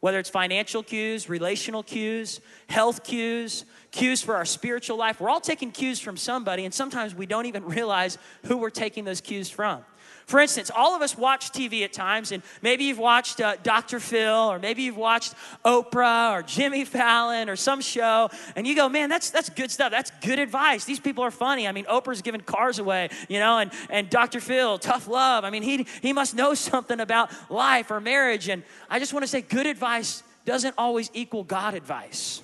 whether 0.00 0.18
it's 0.18 0.30
financial 0.30 0.82
cues, 0.82 1.28
relational 1.28 1.82
cues, 1.82 2.40
health 2.68 3.02
cues, 3.02 3.64
cues 3.90 4.22
for 4.22 4.36
our 4.36 4.44
spiritual 4.44 4.96
life. 4.96 5.20
We're 5.20 5.30
all 5.30 5.40
taking 5.40 5.72
cues 5.72 5.98
from 5.98 6.16
somebody, 6.16 6.64
and 6.64 6.72
sometimes 6.72 7.14
we 7.14 7.26
don't 7.26 7.46
even 7.46 7.64
realize 7.78 8.18
who 8.44 8.58
we're 8.58 8.70
taking 8.70 9.04
those 9.04 9.20
cues 9.20 9.50
from. 9.50 9.84
For 10.26 10.40
instance, 10.40 10.72
all 10.74 10.96
of 10.96 11.02
us 11.02 11.16
watch 11.16 11.52
TV 11.52 11.84
at 11.84 11.92
times, 11.92 12.32
and 12.32 12.42
maybe 12.60 12.82
you've 12.82 12.98
watched 12.98 13.40
uh, 13.40 13.54
Dr. 13.62 14.00
Phil, 14.00 14.34
or 14.50 14.58
maybe 14.58 14.82
you've 14.82 14.96
watched 14.96 15.34
Oprah 15.64 16.32
or 16.32 16.42
Jimmy 16.42 16.84
Fallon 16.84 17.48
or 17.48 17.54
some 17.54 17.80
show, 17.80 18.28
and 18.56 18.66
you 18.66 18.74
go, 18.74 18.88
man, 18.88 19.08
that's, 19.08 19.30
that's 19.30 19.48
good 19.48 19.70
stuff. 19.70 19.92
That's 19.92 20.10
good 20.20 20.40
advice. 20.40 20.84
These 20.84 20.98
people 20.98 21.22
are 21.22 21.30
funny. 21.30 21.68
I 21.68 21.72
mean, 21.72 21.84
Oprah's 21.84 22.22
giving 22.22 22.40
cars 22.40 22.80
away, 22.80 23.10
you 23.28 23.38
know, 23.38 23.58
and, 23.58 23.70
and 23.88 24.10
Dr. 24.10 24.40
Phil, 24.40 24.78
tough 24.78 25.06
love. 25.06 25.44
I 25.44 25.50
mean, 25.50 25.62
he, 25.62 25.86
he 26.02 26.12
must 26.12 26.34
know 26.34 26.54
something 26.66 26.98
about 26.98 27.30
life 27.48 27.92
or 27.92 28.00
marriage. 28.00 28.48
And 28.48 28.64
I 28.90 28.98
just 28.98 29.12
want 29.12 29.22
to 29.22 29.28
say, 29.28 29.42
good 29.42 29.66
advice 29.66 30.24
doesn't 30.44 30.74
always 30.76 31.08
equal 31.14 31.44
God 31.44 31.74
advice. 31.74 32.42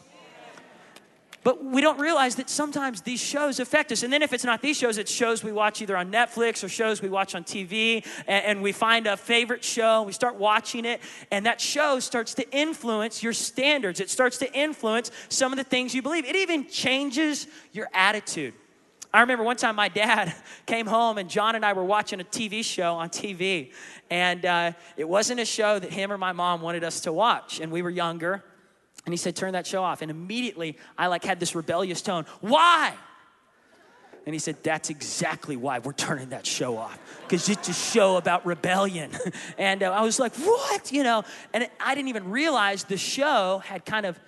But 1.44 1.64
we 1.64 1.80
don't 1.80 1.98
realize 1.98 2.36
that 2.36 2.48
sometimes 2.48 3.00
these 3.00 3.20
shows 3.20 3.58
affect 3.58 3.90
us. 3.90 4.04
And 4.04 4.12
then 4.12 4.22
if 4.22 4.32
it's 4.32 4.44
not 4.44 4.62
these 4.62 4.76
shows, 4.76 4.96
it's 4.96 5.10
shows 5.10 5.42
we 5.42 5.50
watch 5.50 5.82
either 5.82 5.96
on 5.96 6.12
Netflix 6.12 6.62
or 6.62 6.68
shows 6.68 7.02
we 7.02 7.08
watch 7.08 7.34
on 7.34 7.42
TV. 7.42 8.06
And, 8.28 8.44
and, 8.44 8.62
we 8.62 8.70
find 8.70 9.08
a 9.08 9.16
favorite 9.16 9.64
show, 9.64 10.02
we 10.02 10.12
start 10.12 10.36
watching 10.36 10.84
it, 10.84 11.00
and 11.32 11.46
that 11.46 11.60
show 11.60 11.98
starts 11.98 12.34
to 12.34 12.48
influence 12.56 13.22
your 13.22 13.32
standards. 13.32 13.98
It 13.98 14.08
starts 14.08 14.38
to 14.38 14.52
influence 14.52 15.10
some 15.28 15.52
of 15.52 15.58
the 15.58 15.64
things 15.64 15.94
you 15.94 16.02
believe. 16.02 16.24
It 16.24 16.36
even 16.36 16.68
changes 16.68 17.48
your 17.72 17.88
attitude. 17.92 18.54
I 19.12 19.20
remember 19.20 19.44
one 19.44 19.56
time 19.56 19.76
my 19.76 19.88
dad 19.88 20.34
came 20.66 20.86
home 20.86 21.18
and 21.18 21.28
John 21.28 21.56
and 21.56 21.64
I 21.64 21.72
were 21.72 21.84
watching 21.84 22.20
a 22.20 22.24
TV 22.24 22.64
show 22.64 22.94
on 22.94 23.10
TV. 23.10 23.72
And 24.10 24.46
uh, 24.46 24.72
it 24.96 25.08
wasn't 25.08 25.40
a 25.40 25.44
show 25.44 25.78
that 25.78 25.92
him 25.92 26.12
or 26.12 26.18
my 26.18 26.32
mom 26.32 26.62
wanted 26.62 26.84
us 26.84 27.00
to 27.00 27.12
watch. 27.12 27.60
And 27.60 27.72
we 27.72 27.82
were 27.82 27.90
younger. 27.90 28.44
And 29.04 29.12
he 29.12 29.16
said, 29.16 29.36
Turn 29.36 29.52
that 29.52 29.66
show 29.66 29.82
off. 29.82 30.02
And 30.02 30.10
immediately 30.10 30.76
I 30.96 31.08
like 31.08 31.24
had 31.24 31.40
this 31.40 31.54
rebellious 31.54 32.02
tone. 32.02 32.26
Why? 32.40 32.94
And 34.24 34.34
he 34.34 34.38
said, 34.38 34.62
That's 34.62 34.90
exactly 34.90 35.56
why 35.56 35.80
we're 35.80 35.92
turning 35.92 36.30
that 36.30 36.46
show 36.46 36.76
off. 36.76 36.98
Because 37.22 37.48
it's 37.48 37.68
a 37.68 37.72
show 37.72 38.16
about 38.16 38.46
rebellion. 38.46 39.10
and 39.58 39.82
uh, 39.82 39.90
I 39.90 40.02
was 40.02 40.20
like, 40.20 40.34
What? 40.36 40.92
You 40.92 41.02
know, 41.02 41.24
and 41.52 41.68
I 41.80 41.94
didn't 41.94 42.08
even 42.08 42.30
realize 42.30 42.84
the 42.84 42.96
show 42.96 43.62
had 43.64 43.84
kind 43.84 44.06
of 44.06 44.18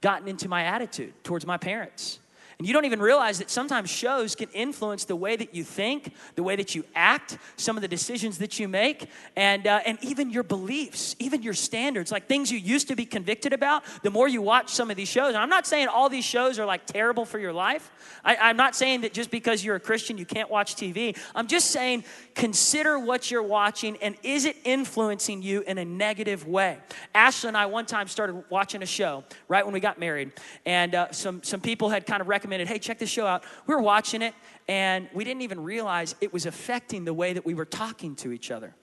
gotten 0.00 0.28
into 0.28 0.48
my 0.48 0.64
attitude 0.64 1.12
towards 1.24 1.46
my 1.46 1.56
parents. 1.56 2.20
And 2.60 2.66
you 2.66 2.74
don't 2.74 2.84
even 2.84 3.00
realize 3.00 3.38
that 3.38 3.48
sometimes 3.48 3.88
shows 3.88 4.34
can 4.34 4.50
influence 4.50 5.06
the 5.06 5.16
way 5.16 5.34
that 5.34 5.54
you 5.54 5.64
think, 5.64 6.12
the 6.34 6.42
way 6.42 6.56
that 6.56 6.74
you 6.74 6.84
act, 6.94 7.38
some 7.56 7.78
of 7.78 7.80
the 7.80 7.88
decisions 7.88 8.36
that 8.36 8.58
you 8.58 8.68
make, 8.68 9.08
and, 9.34 9.66
uh, 9.66 9.80
and 9.86 9.96
even 10.02 10.28
your 10.28 10.42
beliefs, 10.42 11.16
even 11.18 11.42
your 11.42 11.54
standards, 11.54 12.12
like 12.12 12.26
things 12.26 12.52
you 12.52 12.58
used 12.58 12.88
to 12.88 12.96
be 12.96 13.06
convicted 13.06 13.54
about. 13.54 13.84
The 14.02 14.10
more 14.10 14.28
you 14.28 14.42
watch 14.42 14.68
some 14.68 14.90
of 14.90 14.98
these 14.98 15.08
shows, 15.08 15.28
and 15.28 15.38
I'm 15.38 15.48
not 15.48 15.66
saying 15.66 15.88
all 15.88 16.10
these 16.10 16.26
shows 16.26 16.58
are 16.58 16.66
like 16.66 16.84
terrible 16.84 17.24
for 17.24 17.38
your 17.38 17.54
life. 17.54 17.90
I, 18.22 18.36
I'm 18.36 18.58
not 18.58 18.76
saying 18.76 19.00
that 19.00 19.14
just 19.14 19.30
because 19.30 19.64
you're 19.64 19.76
a 19.76 19.80
Christian 19.80 20.18
you 20.18 20.26
can't 20.26 20.50
watch 20.50 20.76
TV. 20.76 21.16
I'm 21.34 21.46
just 21.46 21.70
saying 21.70 22.04
consider 22.34 22.98
what 22.98 23.30
you're 23.30 23.42
watching 23.42 23.96
and 24.02 24.16
is 24.22 24.44
it 24.44 24.56
influencing 24.64 25.40
you 25.40 25.62
in 25.62 25.78
a 25.78 25.84
negative 25.86 26.46
way. 26.46 26.76
Ashley 27.14 27.48
and 27.48 27.56
I 27.56 27.64
one 27.64 27.86
time 27.86 28.06
started 28.06 28.44
watching 28.50 28.82
a 28.82 28.86
show 28.86 29.24
right 29.48 29.64
when 29.64 29.72
we 29.72 29.80
got 29.80 29.98
married, 29.98 30.32
and 30.66 30.94
uh, 30.94 31.10
some, 31.10 31.42
some 31.42 31.62
people 31.62 31.88
had 31.88 32.04
kind 32.04 32.20
of 32.20 32.28
recommended 32.28 32.49
recommended, 32.50 32.72
hey, 32.72 32.80
check 32.80 32.98
this 32.98 33.10
show 33.10 33.26
out. 33.26 33.44
We 33.68 33.74
were 33.76 33.80
watching 33.80 34.22
it, 34.22 34.34
and 34.66 35.08
we 35.14 35.22
didn't 35.22 35.42
even 35.42 35.62
realize 35.62 36.16
it 36.20 36.32
was 36.32 36.46
affecting 36.46 37.04
the 37.04 37.14
way 37.14 37.32
that 37.32 37.46
we 37.46 37.54
were 37.54 37.64
talking 37.64 38.16
to 38.16 38.32
each 38.32 38.50
other. 38.50 38.74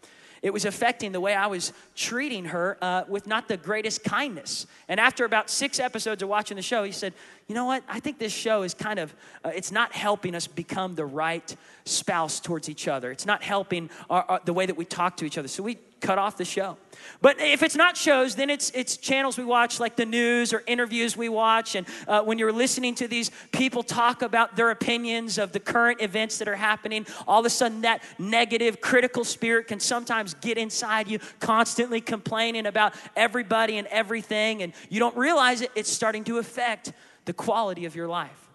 It 0.42 0.54
was 0.54 0.64
affecting 0.64 1.12
the 1.12 1.20
way 1.20 1.34
I 1.34 1.48
was 1.48 1.74
treating 1.96 2.46
her 2.46 2.78
uh, 2.82 3.04
with 3.10 3.28
not 3.28 3.50
the 3.50 3.58
greatest 3.58 4.06
kindness. 4.06 4.68
And 4.88 5.02
after 5.02 5.26
about 5.26 5.50
six 5.50 5.82
episodes 5.82 6.24
of 6.24 6.30
watching 6.30 6.56
the 6.56 6.64
show, 6.64 6.84
he 6.84 6.94
said, 6.94 7.14
You 7.48 7.56
know 7.56 7.66
what? 7.66 7.84
I 7.90 8.00
think 8.00 8.20
this 8.20 8.32
show 8.32 8.62
is 8.62 8.74
kind 8.74 9.00
of, 9.00 9.14
uh, 9.44 9.52
it's 9.54 9.72
not 9.72 9.92
helping 9.92 10.34
us 10.34 10.48
become 10.48 10.96
the 10.96 11.06
right 11.06 11.54
spouse 11.84 12.40
towards 12.40 12.70
each 12.70 12.88
other. 12.88 13.12
It's 13.12 13.26
not 13.26 13.44
helping 13.44 13.90
our, 14.10 14.24
our, 14.30 14.42
the 14.46 14.54
way 14.54 14.66
that 14.66 14.78
we 14.78 14.86
talk 14.86 15.18
to 15.18 15.26
each 15.26 15.38
other. 15.38 15.50
So 15.50 15.64
we 15.64 15.80
cut 16.02 16.18
off 16.18 16.38
the 16.38 16.46
show. 16.46 16.78
But 17.22 17.40
if 17.40 17.64
it's 17.64 17.76
not 17.76 17.98
shows, 17.98 18.36
then 18.36 18.50
it's, 18.50 18.72
it's 18.72 18.98
channels 18.98 19.38
we 19.38 19.44
watch, 19.44 19.80
like 19.80 19.96
the 19.96 20.06
news 20.06 20.54
or 20.54 20.64
interviews 20.68 21.18
we 21.18 21.30
watch. 21.30 21.76
And 21.76 21.88
uh, 22.08 22.22
when 22.22 22.38
you're 22.38 22.52
listening 22.52 22.96
to 22.96 23.08
these 23.08 23.32
people 23.52 23.84
talk 23.84 24.22
about 24.22 24.56
their 24.56 24.70
opinions 24.72 25.38
of 25.38 25.52
the 25.52 25.60
current 25.60 26.02
events 26.02 26.38
that 26.40 26.48
are 26.48 26.56
happening, 26.56 27.06
all 27.28 27.40
of 27.40 27.46
a 27.46 27.50
sudden 27.50 27.82
that 27.82 28.04
negative, 28.20 28.82
critical 28.82 29.24
spirit 29.24 29.68
can 29.68 29.80
sometimes 29.80 30.34
get 30.36 30.58
inside 30.58 31.08
you, 31.08 31.20
constantly 31.40 32.02
complaining 32.02 32.66
about 32.66 32.94
everybody 33.16 33.78
and 33.78 33.88
everything. 33.88 34.64
And 34.64 34.74
you 34.90 35.00
don't 35.00 35.16
realize 35.16 35.62
it, 35.62 35.72
it's 35.76 35.92
starting 35.92 36.24
to 36.26 36.38
affect 36.38 36.94
the 37.26 37.34
quality 37.34 37.86
of 37.86 37.96
your 37.96 38.08
life. 38.08 38.47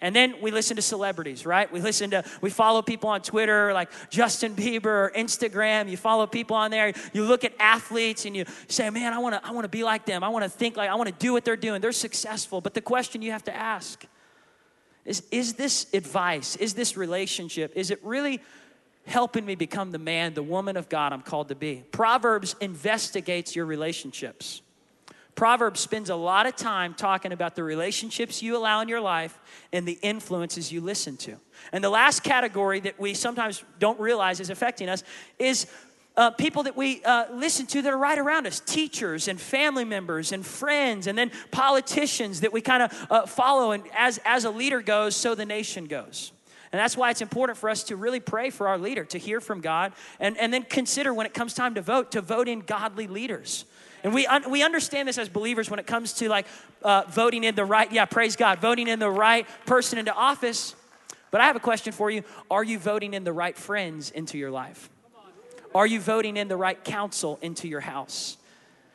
And 0.00 0.14
then 0.14 0.36
we 0.40 0.52
listen 0.52 0.76
to 0.76 0.82
celebrities, 0.82 1.44
right? 1.44 1.70
We 1.72 1.80
listen 1.80 2.10
to, 2.10 2.22
we 2.40 2.50
follow 2.50 2.82
people 2.82 3.10
on 3.10 3.20
Twitter 3.20 3.72
like 3.72 3.90
Justin 4.10 4.54
Bieber 4.54 4.86
or 4.86 5.12
Instagram. 5.16 5.90
You 5.90 5.96
follow 5.96 6.26
people 6.26 6.54
on 6.54 6.70
there. 6.70 6.92
You 7.12 7.24
look 7.24 7.42
at 7.42 7.52
athletes 7.58 8.24
and 8.24 8.36
you 8.36 8.44
say, 8.68 8.88
man, 8.90 9.12
I 9.12 9.18
wanna, 9.18 9.40
I 9.42 9.50
wanna 9.50 9.68
be 9.68 9.82
like 9.82 10.06
them. 10.06 10.22
I 10.22 10.28
wanna 10.28 10.48
think 10.48 10.76
like, 10.76 10.88
I 10.88 10.94
wanna 10.94 11.12
do 11.12 11.32
what 11.32 11.44
they're 11.44 11.56
doing. 11.56 11.80
They're 11.80 11.90
successful. 11.90 12.60
But 12.60 12.74
the 12.74 12.80
question 12.80 13.22
you 13.22 13.32
have 13.32 13.44
to 13.44 13.54
ask 13.54 14.06
is, 15.04 15.24
is 15.32 15.54
this 15.54 15.86
advice, 15.92 16.54
is 16.56 16.74
this 16.74 16.96
relationship, 16.96 17.72
is 17.74 17.90
it 17.90 17.98
really 18.04 18.40
helping 19.04 19.44
me 19.44 19.56
become 19.56 19.90
the 19.90 19.98
man, 19.98 20.34
the 20.34 20.42
woman 20.44 20.76
of 20.76 20.88
God 20.88 21.12
I'm 21.12 21.22
called 21.22 21.48
to 21.48 21.56
be? 21.56 21.82
Proverbs 21.90 22.54
investigates 22.60 23.56
your 23.56 23.66
relationships. 23.66 24.62
Proverbs 25.38 25.78
spends 25.78 26.10
a 26.10 26.16
lot 26.16 26.46
of 26.46 26.56
time 26.56 26.94
talking 26.94 27.30
about 27.30 27.54
the 27.54 27.62
relationships 27.62 28.42
you 28.42 28.56
allow 28.56 28.80
in 28.80 28.88
your 28.88 29.00
life 29.00 29.38
and 29.72 29.86
the 29.86 29.96
influences 30.02 30.72
you 30.72 30.80
listen 30.80 31.16
to. 31.18 31.36
And 31.70 31.84
the 31.84 31.90
last 31.90 32.24
category 32.24 32.80
that 32.80 32.98
we 32.98 33.14
sometimes 33.14 33.62
don't 33.78 34.00
realize 34.00 34.40
is 34.40 34.50
affecting 34.50 34.88
us 34.88 35.04
is 35.38 35.68
uh, 36.16 36.32
people 36.32 36.64
that 36.64 36.76
we 36.76 37.04
uh, 37.04 37.26
listen 37.32 37.66
to 37.66 37.82
that 37.82 37.92
are 37.92 37.96
right 37.96 38.18
around 38.18 38.48
us 38.48 38.58
teachers 38.58 39.28
and 39.28 39.40
family 39.40 39.84
members 39.84 40.32
and 40.32 40.44
friends, 40.44 41.06
and 41.06 41.16
then 41.16 41.30
politicians 41.52 42.40
that 42.40 42.52
we 42.52 42.60
kind 42.60 42.82
of 42.82 43.06
uh, 43.08 43.24
follow. 43.24 43.70
And 43.70 43.84
as, 43.96 44.18
as 44.24 44.44
a 44.44 44.50
leader 44.50 44.82
goes, 44.82 45.14
so 45.14 45.36
the 45.36 45.46
nation 45.46 45.84
goes. 45.84 46.32
And 46.72 46.80
that's 46.80 46.96
why 46.96 47.10
it's 47.10 47.22
important 47.22 47.58
for 47.58 47.70
us 47.70 47.84
to 47.84 47.94
really 47.94 48.18
pray 48.18 48.50
for 48.50 48.66
our 48.66 48.76
leader, 48.76 49.04
to 49.04 49.18
hear 49.18 49.40
from 49.40 49.60
God, 49.60 49.92
and, 50.18 50.36
and 50.36 50.52
then 50.52 50.64
consider 50.64 51.14
when 51.14 51.26
it 51.26 51.32
comes 51.32 51.54
time 51.54 51.76
to 51.76 51.80
vote, 51.80 52.10
to 52.10 52.22
vote 52.22 52.48
in 52.48 52.58
godly 52.58 53.06
leaders. 53.06 53.66
And 54.08 54.14
we, 54.14 54.26
un- 54.26 54.50
we 54.50 54.62
understand 54.62 55.06
this 55.06 55.18
as 55.18 55.28
believers 55.28 55.68
when 55.68 55.78
it 55.78 55.86
comes 55.86 56.14
to 56.14 56.30
like 56.30 56.46
uh, 56.82 57.02
voting 57.10 57.44
in 57.44 57.54
the 57.54 57.66
right, 57.66 57.92
yeah, 57.92 58.06
praise 58.06 58.36
God, 58.36 58.58
voting 58.58 58.88
in 58.88 58.98
the 58.98 59.10
right 59.10 59.46
person 59.66 59.98
into 59.98 60.14
office. 60.14 60.74
But 61.30 61.42
I 61.42 61.46
have 61.46 61.56
a 61.56 61.60
question 61.60 61.92
for 61.92 62.10
you. 62.10 62.22
Are 62.50 62.64
you 62.64 62.78
voting 62.78 63.12
in 63.12 63.24
the 63.24 63.34
right 63.34 63.54
friends 63.54 64.10
into 64.10 64.38
your 64.38 64.50
life? 64.50 64.88
Are 65.74 65.86
you 65.86 66.00
voting 66.00 66.38
in 66.38 66.48
the 66.48 66.56
right 66.56 66.82
counsel 66.82 67.38
into 67.42 67.68
your 67.68 67.80
house? 67.80 68.38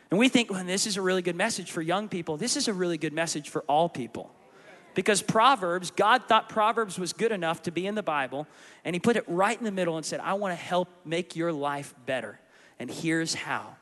And 0.09 0.19
we 0.19 0.29
think, 0.29 0.49
well, 0.49 0.63
this 0.63 0.87
is 0.87 0.97
a 0.97 1.01
really 1.03 1.21
good 1.21 1.35
message 1.35 1.69
for 1.69 1.83
young 1.83 2.09
people. 2.09 2.35
This 2.35 2.57
is 2.57 2.67
a 2.67 2.73
really 2.73 2.97
good 2.97 3.13
message 3.13 3.49
for 3.49 3.61
all 3.67 3.89
people. 3.89 4.31
Because 4.95 5.21
Proverbs, 5.21 5.91
God 5.91 6.23
thought 6.23 6.49
Proverbs 6.49 6.97
was 6.97 7.13
good 7.13 7.31
enough 7.31 7.61
to 7.63 7.71
be 7.71 7.85
in 7.85 7.93
the 7.93 8.01
Bible, 8.01 8.47
and 8.83 8.95
He 8.95 8.99
put 8.99 9.15
it 9.15 9.25
right 9.27 9.55
in 9.55 9.63
the 9.63 9.71
middle 9.71 9.95
and 9.95 10.03
said, 10.03 10.21
I 10.21 10.33
want 10.33 10.57
to 10.57 10.63
help 10.63 10.89
make 11.05 11.35
your 11.35 11.53
life 11.53 11.93
better. 12.07 12.39
And 12.79 12.89
here's 12.89 13.35
how. 13.35 13.75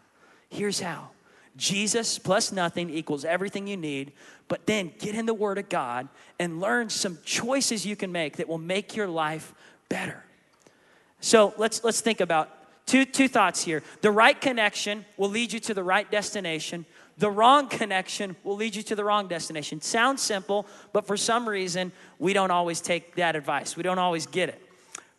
Here's 0.49 0.81
how 0.81 1.11
Jesus 1.57 2.17
plus 2.17 2.51
nothing 2.51 2.89
equals 2.89 3.25
everything 3.25 3.67
you 3.67 3.77
need, 3.77 4.13
but 4.47 4.65
then 4.65 4.91
get 4.99 5.15
in 5.15 5.25
the 5.25 5.33
Word 5.33 5.57
of 5.57 5.69
God 5.69 6.07
and 6.39 6.61
learn 6.61 6.89
some 6.89 7.17
choices 7.25 7.85
you 7.85 7.95
can 7.95 8.11
make 8.11 8.37
that 8.37 8.47
will 8.47 8.57
make 8.57 8.95
your 8.95 9.07
life 9.07 9.53
better. 9.89 10.23
So 11.19 11.53
let's, 11.57 11.83
let's 11.83 12.01
think 12.01 12.21
about 12.21 12.49
two, 12.85 13.05
two 13.05 13.27
thoughts 13.27 13.63
here. 13.63 13.83
The 14.01 14.11
right 14.11 14.39
connection 14.39 15.05
will 15.17 15.29
lead 15.29 15.53
you 15.53 15.59
to 15.61 15.73
the 15.73 15.83
right 15.83 16.09
destination. 16.09 16.85
The 17.17 17.29
wrong 17.29 17.67
connection 17.67 18.35
will 18.43 18.55
lead 18.55 18.75
you 18.75 18.81
to 18.83 18.95
the 18.95 19.03
wrong 19.03 19.27
destination. 19.27 19.81
Sounds 19.81 20.21
simple, 20.21 20.65
but 20.93 21.05
for 21.05 21.17
some 21.17 21.47
reason, 21.47 21.91
we 22.17 22.33
don't 22.33 22.51
always 22.51 22.81
take 22.81 23.15
that 23.15 23.35
advice. 23.35 23.77
We 23.77 23.83
don't 23.83 23.99
always 23.99 24.25
get 24.25 24.49
it. 24.49 24.70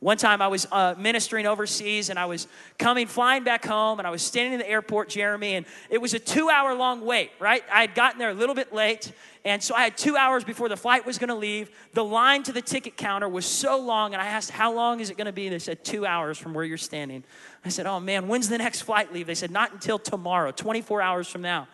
One 0.02 0.16
time 0.16 0.42
I 0.42 0.48
was 0.48 0.66
uh, 0.72 0.96
ministering 0.98 1.46
overseas 1.46 2.10
and 2.10 2.18
I 2.18 2.26
was 2.26 2.48
coming, 2.76 3.06
flying 3.06 3.44
back 3.44 3.64
home, 3.64 4.00
and 4.00 4.06
I 4.06 4.10
was 4.10 4.20
standing 4.20 4.52
in 4.52 4.58
the 4.58 4.68
airport, 4.68 5.08
Jeremy, 5.08 5.54
and 5.54 5.64
it 5.90 5.98
was 5.98 6.12
a 6.12 6.18
two 6.18 6.50
hour 6.50 6.74
long 6.74 7.06
wait, 7.06 7.30
right? 7.38 7.62
I 7.72 7.82
had 7.82 7.94
gotten 7.94 8.18
there 8.18 8.30
a 8.30 8.34
little 8.34 8.56
bit 8.56 8.74
late, 8.74 9.12
and 9.44 9.62
so 9.62 9.76
I 9.76 9.84
had 9.84 9.96
two 9.96 10.16
hours 10.16 10.42
before 10.42 10.68
the 10.68 10.76
flight 10.76 11.06
was 11.06 11.18
gonna 11.18 11.36
leave. 11.36 11.70
The 11.92 12.02
line 12.02 12.42
to 12.42 12.52
the 12.52 12.60
ticket 12.60 12.96
counter 12.96 13.28
was 13.28 13.46
so 13.46 13.78
long, 13.78 14.12
and 14.12 14.20
I 14.20 14.26
asked, 14.26 14.50
How 14.50 14.74
long 14.74 14.98
is 14.98 15.08
it 15.08 15.16
gonna 15.16 15.32
be? 15.32 15.48
They 15.48 15.60
said, 15.60 15.84
Two 15.84 16.04
hours 16.04 16.36
from 16.36 16.52
where 16.52 16.64
you're 16.64 16.78
standing. 16.78 17.22
I 17.64 17.68
said, 17.68 17.86
Oh 17.86 18.00
man, 18.00 18.26
when's 18.26 18.48
the 18.48 18.58
next 18.58 18.80
flight 18.80 19.12
leave? 19.12 19.28
They 19.28 19.36
said, 19.36 19.52
Not 19.52 19.72
until 19.72 20.00
tomorrow, 20.00 20.50
24 20.50 21.00
hours 21.00 21.28
from 21.28 21.42
now. 21.42 21.68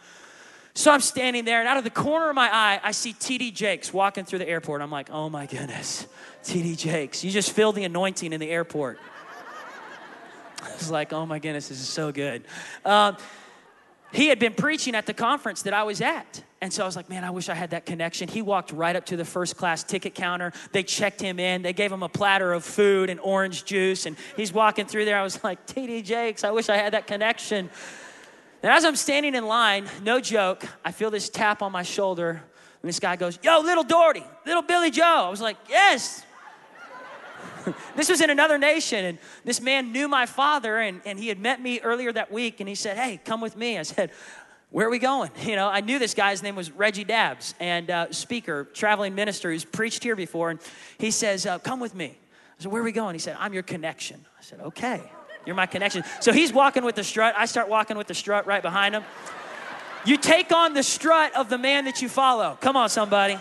So 0.78 0.92
I'm 0.92 1.00
standing 1.00 1.44
there, 1.44 1.58
and 1.58 1.66
out 1.66 1.76
of 1.76 1.82
the 1.82 1.90
corner 1.90 2.28
of 2.28 2.36
my 2.36 2.48
eye, 2.54 2.78
I 2.80 2.92
see 2.92 3.12
TD 3.12 3.52
Jakes 3.52 3.92
walking 3.92 4.24
through 4.24 4.38
the 4.38 4.48
airport. 4.48 4.80
I'm 4.80 4.92
like, 4.92 5.10
oh 5.10 5.28
my 5.28 5.44
goodness, 5.44 6.06
TD 6.44 6.78
Jakes. 6.78 7.24
You 7.24 7.32
just 7.32 7.50
feel 7.50 7.72
the 7.72 7.82
anointing 7.82 8.32
in 8.32 8.38
the 8.38 8.48
airport. 8.48 9.00
I 10.62 10.72
was 10.74 10.88
like, 10.88 11.12
oh 11.12 11.26
my 11.26 11.40
goodness, 11.40 11.66
this 11.66 11.80
is 11.80 11.88
so 11.88 12.12
good. 12.12 12.44
Um, 12.84 13.16
he 14.12 14.28
had 14.28 14.38
been 14.38 14.54
preaching 14.54 14.94
at 14.94 15.04
the 15.04 15.14
conference 15.14 15.62
that 15.62 15.74
I 15.74 15.82
was 15.82 16.00
at. 16.00 16.44
And 16.60 16.72
so 16.72 16.84
I 16.84 16.86
was 16.86 16.94
like, 16.94 17.10
man, 17.10 17.24
I 17.24 17.30
wish 17.30 17.48
I 17.48 17.54
had 17.54 17.70
that 17.70 17.84
connection. 17.84 18.28
He 18.28 18.40
walked 18.40 18.70
right 18.70 18.94
up 18.94 19.06
to 19.06 19.16
the 19.16 19.24
first 19.24 19.56
class 19.56 19.82
ticket 19.82 20.14
counter. 20.14 20.52
They 20.70 20.84
checked 20.84 21.20
him 21.20 21.40
in. 21.40 21.62
They 21.62 21.72
gave 21.72 21.90
him 21.90 22.04
a 22.04 22.08
platter 22.08 22.52
of 22.52 22.62
food 22.62 23.10
and 23.10 23.18
orange 23.18 23.64
juice. 23.64 24.06
And 24.06 24.16
he's 24.36 24.52
walking 24.52 24.86
through 24.86 25.06
there. 25.06 25.18
I 25.18 25.24
was 25.24 25.42
like, 25.42 25.66
TD 25.66 26.04
Jakes, 26.04 26.44
I 26.44 26.52
wish 26.52 26.68
I 26.68 26.76
had 26.76 26.92
that 26.92 27.08
connection. 27.08 27.68
And 28.62 28.72
as 28.72 28.84
I'm 28.84 28.96
standing 28.96 29.34
in 29.34 29.46
line, 29.46 29.86
no 30.02 30.20
joke, 30.20 30.64
I 30.84 30.92
feel 30.92 31.10
this 31.10 31.28
tap 31.28 31.62
on 31.62 31.70
my 31.72 31.82
shoulder. 31.82 32.42
And 32.82 32.88
this 32.88 33.00
guy 33.00 33.16
goes, 33.16 33.38
Yo, 33.42 33.60
little 33.60 33.84
Daugherty, 33.84 34.24
little 34.46 34.62
Billy 34.62 34.90
Joe. 34.90 35.24
I 35.26 35.28
was 35.28 35.40
like, 35.40 35.56
Yes. 35.68 36.24
this 37.96 38.08
was 38.08 38.20
in 38.20 38.30
another 38.30 38.58
nation. 38.58 39.04
And 39.04 39.18
this 39.44 39.60
man 39.60 39.92
knew 39.92 40.08
my 40.08 40.26
father, 40.26 40.78
and, 40.78 41.00
and 41.04 41.18
he 41.18 41.28
had 41.28 41.38
met 41.38 41.60
me 41.60 41.80
earlier 41.80 42.12
that 42.12 42.32
week. 42.32 42.60
And 42.60 42.68
he 42.68 42.74
said, 42.74 42.96
Hey, 42.96 43.20
come 43.24 43.40
with 43.40 43.56
me. 43.56 43.78
I 43.78 43.82
said, 43.82 44.10
where 44.70 44.86
are 44.86 44.90
we 44.90 44.98
going? 44.98 45.30
You 45.48 45.56
know, 45.56 45.68
I 45.68 45.80
knew 45.80 45.98
this 45.98 46.12
guy's 46.14 46.42
name 46.42 46.56
was 46.56 46.70
Reggie 46.70 47.04
Dabbs, 47.04 47.54
and 47.58 47.90
uh, 47.90 48.12
speaker, 48.12 48.64
traveling 48.74 49.14
minister 49.14 49.50
who's 49.50 49.64
preached 49.64 50.02
here 50.02 50.14
before. 50.14 50.50
And 50.50 50.60
he 50.98 51.10
says, 51.10 51.46
uh, 51.46 51.58
Come 51.58 51.80
with 51.80 51.94
me. 51.94 52.18
I 52.58 52.62
said, 52.62 52.72
Where 52.72 52.82
are 52.82 52.84
we 52.84 52.92
going? 52.92 53.14
He 53.14 53.18
said, 53.18 53.36
I'm 53.38 53.54
your 53.54 53.62
connection. 53.62 54.26
I 54.38 54.42
said, 54.42 54.60
Okay. 54.60 55.02
You're 55.48 55.56
my 55.56 55.64
connection. 55.64 56.04
So 56.20 56.30
he's 56.30 56.52
walking 56.52 56.84
with 56.84 56.94
the 56.94 57.02
strut. 57.02 57.34
I 57.34 57.46
start 57.46 57.70
walking 57.70 57.96
with 57.96 58.06
the 58.06 58.12
strut 58.12 58.46
right 58.46 58.60
behind 58.60 58.94
him. 58.94 59.02
You 60.04 60.18
take 60.18 60.52
on 60.52 60.74
the 60.74 60.82
strut 60.82 61.34
of 61.34 61.48
the 61.48 61.56
man 61.56 61.86
that 61.86 62.02
you 62.02 62.10
follow. 62.10 62.58
Come 62.60 62.76
on, 62.76 62.90
somebody. 62.90 63.38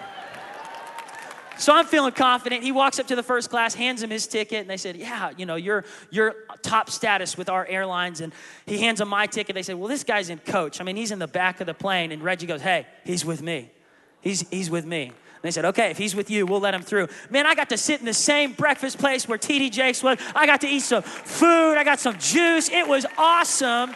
So 1.58 1.76
I'm 1.76 1.86
feeling 1.86 2.14
confident. 2.14 2.64
He 2.64 2.72
walks 2.72 2.98
up 2.98 3.08
to 3.08 3.16
the 3.18 3.24
first 3.24 3.50
class, 3.50 3.74
hands 3.74 4.02
him 4.02 4.10
his 4.10 4.26
ticket, 4.26 4.62
and 4.62 4.70
they 4.70 4.78
said, 4.78 4.96
"Yeah, 4.96 5.32
you 5.36 5.46
know, 5.46 5.58
you're 5.58 5.84
you're 6.10 6.34
top 6.62 6.90
status 6.90 7.38
with 7.38 7.50
our 7.50 7.66
airlines." 7.66 8.22
And 8.22 8.32
he 8.66 8.78
hands 8.78 9.02
him 9.02 9.10
my 9.10 9.28
ticket. 9.28 9.54
They 9.54 9.64
said, 9.64 9.76
"Well, 9.76 9.90
this 9.90 10.06
guy's 10.06 10.30
in 10.30 10.38
coach. 10.38 10.80
I 10.80 10.86
mean, 10.86 10.96
he's 10.96 11.12
in 11.12 11.20
the 11.20 11.28
back 11.28 11.60
of 11.60 11.68
the 11.68 11.74
plane." 11.74 12.14
And 12.14 12.24
Reggie 12.24 12.48
goes, 12.48 12.62
"Hey, 12.62 12.88
he's 13.04 13.26
with 13.26 13.42
me. 13.42 13.70
He's 14.22 14.48
he's 14.50 14.70
with 14.70 14.86
me." 14.86 15.12
They 15.48 15.51
said, 15.51 15.66
okay, 15.66 15.89
if 15.89 15.98
he's 15.98 16.16
with 16.16 16.30
you, 16.30 16.46
we'll 16.46 16.60
let 16.60 16.74
him 16.74 16.82
through. 16.82 17.08
Man, 17.30 17.46
I 17.46 17.56
got 17.56 17.70
to 17.70 17.77
sit 17.77 18.00
in 18.00 18.06
the 18.06 18.13
same 18.13 18.54
breakfast 18.54 18.98
place 18.98 19.27
where 19.27 19.38
TD 19.38 19.72
Jakes 19.72 20.04
was. 20.04 20.20
I 20.36 20.46
got 20.46 20.62
to 20.62 20.68
eat 20.68 20.82
some 20.82 21.04
food. 21.04 21.75
I 21.77 21.84
got 21.84 22.00
some 22.00 22.18
juice. 22.18 22.70
It 22.70 22.88
was 22.88 23.06
awesome. 23.18 23.96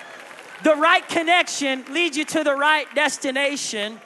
The 0.63 0.75
right 0.75 1.07
connection 1.07 1.85
leads 1.91 2.17
you 2.17 2.25
to 2.25 2.43
the 2.43 2.55
right 2.55 2.87
destination. 2.95 3.99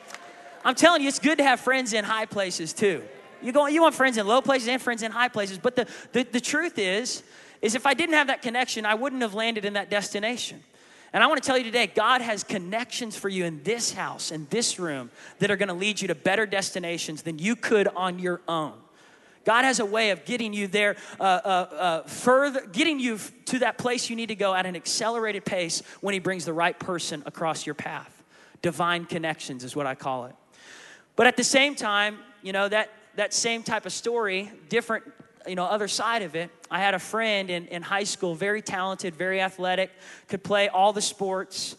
I'm 0.63 0.75
telling 0.75 1.01
you, 1.01 1.07
it's 1.07 1.19
good 1.19 1.37
to 1.37 1.43
have 1.43 1.59
friends 1.59 1.93
in 1.93 2.03
high 2.03 2.25
places 2.25 2.73
too. 2.73 3.03
You, 3.41 3.51
go, 3.51 3.67
you 3.67 3.81
want 3.81 3.93
friends 3.93 4.17
in 4.17 4.25
low 4.25 4.41
places 4.41 4.67
and 4.67 4.81
friends 4.81 5.03
in 5.03 5.11
high 5.11 5.27
places. 5.27 5.57
But 5.57 5.75
the, 5.75 5.87
the, 6.13 6.23
the 6.23 6.41
truth 6.41 6.79
is, 6.79 7.23
is 7.61 7.75
if 7.75 7.85
I 7.85 7.93
didn't 7.93 8.15
have 8.15 8.27
that 8.27 8.41
connection, 8.41 8.85
I 8.85 8.95
wouldn't 8.95 9.21
have 9.21 9.33
landed 9.33 9.65
in 9.65 9.73
that 9.73 9.89
destination. 9.89 10.63
And 11.15 11.23
I 11.23 11.27
want 11.27 11.41
to 11.41 11.47
tell 11.47 11.57
you 11.57 11.63
today, 11.63 11.87
God 11.87 12.19
has 12.19 12.43
connections 12.43 13.15
for 13.15 13.29
you 13.29 13.45
in 13.45 13.63
this 13.63 13.93
house, 13.93 14.31
in 14.31 14.47
this 14.49 14.77
room, 14.77 15.09
that 15.39 15.49
are 15.49 15.55
going 15.55 15.69
to 15.69 15.73
lead 15.73 16.01
you 16.01 16.09
to 16.09 16.15
better 16.15 16.45
destinations 16.45 17.21
than 17.21 17.39
you 17.39 17.55
could 17.55 17.87
on 17.87 18.19
your 18.19 18.41
own. 18.49 18.73
God 19.45 19.63
has 19.63 19.79
a 19.79 19.85
way 19.85 20.09
of 20.09 20.25
getting 20.25 20.51
you 20.51 20.67
there 20.67 20.97
uh, 21.17 21.23
uh, 21.23 21.47
uh, 21.47 22.01
further, 22.03 22.65
getting 22.69 22.99
you 22.99 23.17
to 23.45 23.59
that 23.59 23.77
place 23.77 24.09
you 24.09 24.17
need 24.17 24.25
to 24.25 24.35
go 24.35 24.53
at 24.53 24.65
an 24.65 24.75
accelerated 24.75 25.45
pace 25.45 25.81
when 26.01 26.11
He 26.11 26.19
brings 26.19 26.43
the 26.43 26.51
right 26.51 26.77
person 26.77 27.23
across 27.25 27.65
your 27.65 27.75
path. 27.75 28.21
Divine 28.61 29.05
connections 29.05 29.63
is 29.63 29.73
what 29.73 29.87
I 29.87 29.95
call 29.95 30.25
it. 30.25 30.35
But 31.15 31.27
at 31.27 31.37
the 31.37 31.45
same 31.45 31.75
time, 31.75 32.19
you 32.43 32.51
know, 32.51 32.67
that, 32.67 32.89
that 33.15 33.33
same 33.33 33.63
type 33.63 33.85
of 33.85 33.93
story, 33.93 34.51
different, 34.67 35.05
you 35.47 35.55
know, 35.55 35.65
other 35.65 35.87
side 35.87 36.21
of 36.21 36.35
it. 36.35 36.49
I 36.69 36.79
had 36.79 36.93
a 36.93 36.99
friend 36.99 37.49
in, 37.49 37.67
in 37.67 37.81
high 37.81 38.03
school, 38.03 38.35
very 38.35 38.61
talented, 38.61 39.15
very 39.15 39.41
athletic, 39.41 39.91
could 40.27 40.43
play 40.43 40.67
all 40.67 40.93
the 40.93 41.01
sports. 41.01 41.75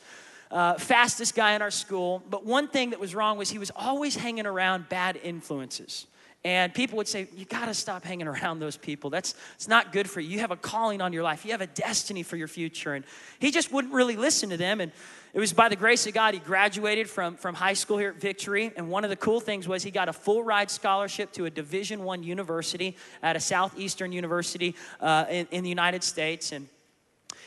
Uh, 0.51 0.75
fastest 0.75 1.35
guy 1.35 1.55
in 1.55 1.63
our 1.63 1.73
school. 1.73 2.23
But 2.31 2.45
one 2.45 2.69
thing 2.69 2.91
that 2.91 3.01
was 3.01 3.15
wrong 3.15 3.37
was 3.37 3.51
he 3.51 3.59
was 3.59 3.73
always 3.75 4.15
hanging 4.15 4.47
around 4.47 4.89
bad 4.89 5.19
influences. 5.23 6.07
And 6.45 6.73
people 6.73 6.97
would 6.99 7.09
say, 7.09 7.29
You 7.35 7.45
got 7.45 7.67
to 7.67 7.75
stop 7.75 8.05
hanging 8.05 8.29
around 8.29 8.61
those 8.61 8.77
people. 8.77 9.11
That's 9.11 9.35
it's 9.55 9.67
not 9.67 9.93
good 9.93 10.09
for 10.09 10.21
you. 10.21 10.29
You 10.29 10.39
have 10.41 10.53
a 10.53 10.57
calling 10.57 11.01
on 11.01 11.13
your 11.13 11.23
life, 11.23 11.45
you 11.45 11.51
have 11.51 11.61
a 11.61 11.67
destiny 11.67 12.23
for 12.23 12.37
your 12.37 12.49
future. 12.49 12.95
And 12.95 13.05
he 13.41 13.51
just 13.51 13.73
wouldn't 13.73 13.93
really 13.93 14.17
listen 14.17 14.51
to 14.51 14.57
them. 14.57 14.81
And 14.81 14.93
it 15.35 15.41
was 15.41 15.53
by 15.53 15.69
the 15.69 15.77
grace 15.77 16.07
of 16.07 16.15
God 16.15 16.35
he 16.35 16.41
graduated 16.41 17.11
from, 17.11 17.37
from 17.37 17.55
high 17.55 17.75
school 17.75 17.99
here 17.99 18.11
at 18.11 18.21
Victory. 18.21 18.73
And 18.77 18.89
one 18.89 19.05
of 19.05 19.11
the 19.11 19.17
cool 19.17 19.41
things 19.41 19.69
was 19.69 19.83
he 19.83 19.91
got 19.91 20.09
a 20.09 20.13
full 20.13 20.43
ride 20.43 20.71
scholarship 20.71 21.33
to 21.33 21.45
a 21.45 21.51
Division 21.51 22.05
One 22.05 22.23
university 22.23 22.97
at 23.23 23.37
a 23.37 23.41
Southeastern 23.41 24.13
university 24.13 24.75
uh, 25.01 25.27
in, 25.29 25.47
in 25.51 25.63
the 25.63 25.69
United 25.69 26.03
States. 26.03 26.53
And 26.53 26.69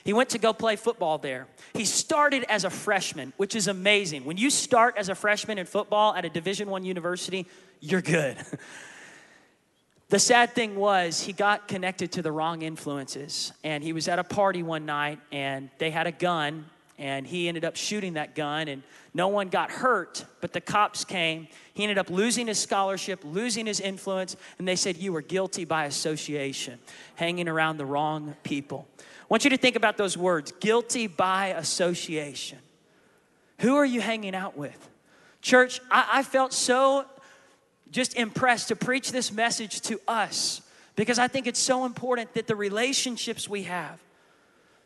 he 0.04 0.14
went 0.14 0.30
to 0.30 0.38
go 0.38 0.54
play 0.54 0.76
football 0.76 1.18
there. 1.18 1.48
He 1.74 1.86
started 1.86 2.46
as 2.50 2.64
a 2.64 2.70
freshman, 2.70 3.34
which 3.38 3.56
is 3.56 3.68
amazing. 3.68 4.26
When 4.26 4.38
you 4.38 4.50
start 4.50 4.96
as 4.98 5.10
a 5.10 5.16
freshman 5.16 5.58
in 5.58 5.66
football 5.66 6.16
at 6.16 6.26
a 6.26 6.30
Division 6.30 6.70
1 6.70 6.84
university, 6.86 7.46
you're 7.80 8.02
good. 8.02 8.38
The 10.10 10.18
sad 10.18 10.56
thing 10.56 10.76
was, 10.76 11.22
he 11.22 11.34
got 11.34 11.68
connected 11.68 12.14
to 12.14 12.24
the 12.24 12.32
wrong 12.32 12.64
influences. 12.64 13.54
And 13.64 13.84
he 13.84 13.94
was 13.94 14.08
at 14.08 14.18
a 14.18 14.24
party 14.24 14.64
one 14.64 14.88
night, 14.88 15.20
and 15.32 15.70
they 15.78 15.92
had 15.92 16.08
a 16.08 16.12
gun, 16.12 16.66
and 16.98 17.28
he 17.28 17.48
ended 17.48 17.64
up 17.64 17.76
shooting 17.76 18.14
that 18.14 18.34
gun, 18.34 18.68
and 18.70 18.82
no 19.14 19.28
one 19.28 19.50
got 19.50 19.70
hurt, 19.70 20.26
but 20.42 20.52
the 20.52 20.62
cops 20.62 21.06
came. 21.06 21.48
He 21.76 21.84
ended 21.84 22.00
up 22.00 22.10
losing 22.10 22.48
his 22.48 22.58
scholarship, 22.58 23.20
losing 23.24 23.68
his 23.68 23.80
influence, 23.80 24.36
and 24.58 24.68
they 24.68 24.76
said, 24.76 24.98
You 24.98 25.14
were 25.14 25.22
guilty 25.22 25.64
by 25.64 25.86
association, 25.86 26.80
hanging 27.16 27.48
around 27.48 27.78
the 27.78 27.86
wrong 27.86 28.36
people. 28.44 28.88
Want 29.30 29.44
you 29.44 29.52
to 29.52 29.58
think 29.58 29.76
about 29.76 29.96
those 29.96 30.18
words 30.18 30.52
guilty 30.60 31.08
by 31.08 31.48
association. 31.48 32.58
Who 33.60 33.76
are 33.76 33.86
you 33.86 34.02
hanging 34.02 34.36
out 34.36 34.58
with? 34.58 34.90
Church, 35.42 35.80
I, 35.92 36.10
I 36.14 36.24
felt 36.24 36.52
so 36.52 37.06
just 37.92 38.16
impressed 38.16 38.70
to 38.70 38.76
preach 38.76 39.12
this 39.12 39.32
message 39.32 39.82
to 39.82 40.02
us 40.08 40.62
because 40.96 41.20
I 41.20 41.28
think 41.28 41.48
it's 41.48 41.60
so 41.60 41.86
important 41.86 42.34
that 42.34 42.48
the 42.48 42.56
relationships 42.56 43.48
we 43.48 43.64
have, 43.64 44.00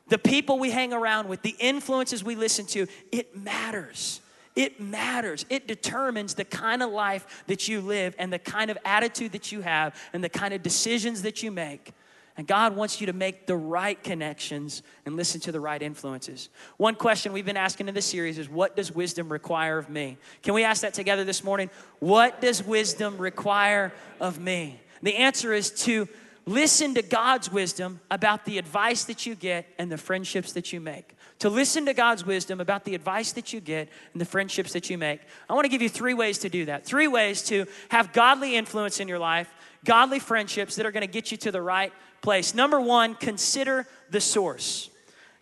the 0.09 0.17
people 0.17 0.59
we 0.59 0.69
hang 0.69 0.93
around 0.93 1.27
with, 1.27 1.41
the 1.41 1.55
influences 1.59 2.23
we 2.23 2.35
listen 2.35 2.65
to, 2.67 2.87
it 3.11 3.35
matters. 3.35 4.21
It 4.55 4.79
matters. 4.79 5.45
It 5.49 5.67
determines 5.67 6.35
the 6.35 6.45
kind 6.45 6.83
of 6.83 6.91
life 6.91 7.43
that 7.47 7.67
you 7.67 7.81
live 7.81 8.15
and 8.19 8.31
the 8.31 8.39
kind 8.39 8.69
of 8.69 8.77
attitude 8.85 9.31
that 9.31 9.51
you 9.51 9.61
have 9.61 9.95
and 10.13 10.23
the 10.23 10.29
kind 10.29 10.53
of 10.53 10.61
decisions 10.61 11.23
that 11.23 11.41
you 11.41 11.51
make. 11.51 11.93
And 12.35 12.47
God 12.47 12.75
wants 12.75 12.99
you 12.99 13.07
to 13.07 13.13
make 13.13 13.45
the 13.45 13.55
right 13.55 14.01
connections 14.01 14.81
and 15.05 15.15
listen 15.15 15.39
to 15.41 15.51
the 15.51 15.59
right 15.59 15.81
influences. 15.81 16.49
One 16.77 16.95
question 16.95 17.31
we've 17.31 17.45
been 17.45 17.57
asking 17.57 17.87
in 17.87 17.93
this 17.93 18.07
series 18.07 18.39
is 18.39 18.49
what 18.49 18.75
does 18.75 18.91
wisdom 18.91 19.31
require 19.31 19.77
of 19.77 19.89
me? 19.89 20.17
Can 20.41 20.55
we 20.55 20.63
ask 20.63 20.81
that 20.81 20.95
together 20.95 21.23
this 21.23 21.43
morning? 21.43 21.69
What 21.99 22.41
does 22.41 22.63
wisdom 22.63 23.19
require 23.19 23.93
of 24.19 24.39
me? 24.39 24.79
The 25.03 25.15
answer 25.15 25.53
is 25.53 25.69
to 25.83 26.07
listen 26.45 26.95
to 26.95 27.03
God's 27.03 27.51
wisdom 27.51 27.99
about 28.09 28.45
the 28.45 28.57
advice 28.57 29.05
that 29.05 29.25
you 29.25 29.35
get 29.35 29.67
and 29.77 29.91
the 29.91 29.97
friendships 29.97 30.53
that 30.53 30.73
you 30.73 30.81
make. 30.81 31.15
To 31.39 31.49
listen 31.49 31.85
to 31.85 31.93
God's 31.93 32.25
wisdom 32.25 32.59
about 32.59 32.83
the 32.83 32.95
advice 32.95 33.33
that 33.33 33.53
you 33.53 33.59
get 33.59 33.89
and 34.13 34.21
the 34.21 34.25
friendships 34.25 34.73
that 34.73 34.89
you 34.89 34.97
make. 34.97 35.21
I 35.49 35.53
want 35.53 35.65
to 35.65 35.69
give 35.69 35.81
you 35.81 35.89
three 35.89 36.13
ways 36.13 36.39
to 36.39 36.49
do 36.49 36.65
that. 36.65 36.85
Three 36.85 37.07
ways 37.07 37.43
to 37.43 37.65
have 37.89 38.11
godly 38.11 38.55
influence 38.55 38.99
in 38.99 39.07
your 39.07 39.19
life, 39.19 39.53
godly 39.85 40.19
friendships 40.19 40.77
that 40.77 40.85
are 40.85 40.91
going 40.91 41.01
to 41.01 41.07
get 41.07 41.31
you 41.31 41.37
to 41.37 41.51
the 41.51 41.61
right 41.61 41.93
place. 42.23 42.55
Number 42.55 42.81
one, 42.81 43.13
consider 43.13 43.85
the 44.09 44.19
source. 44.19 44.89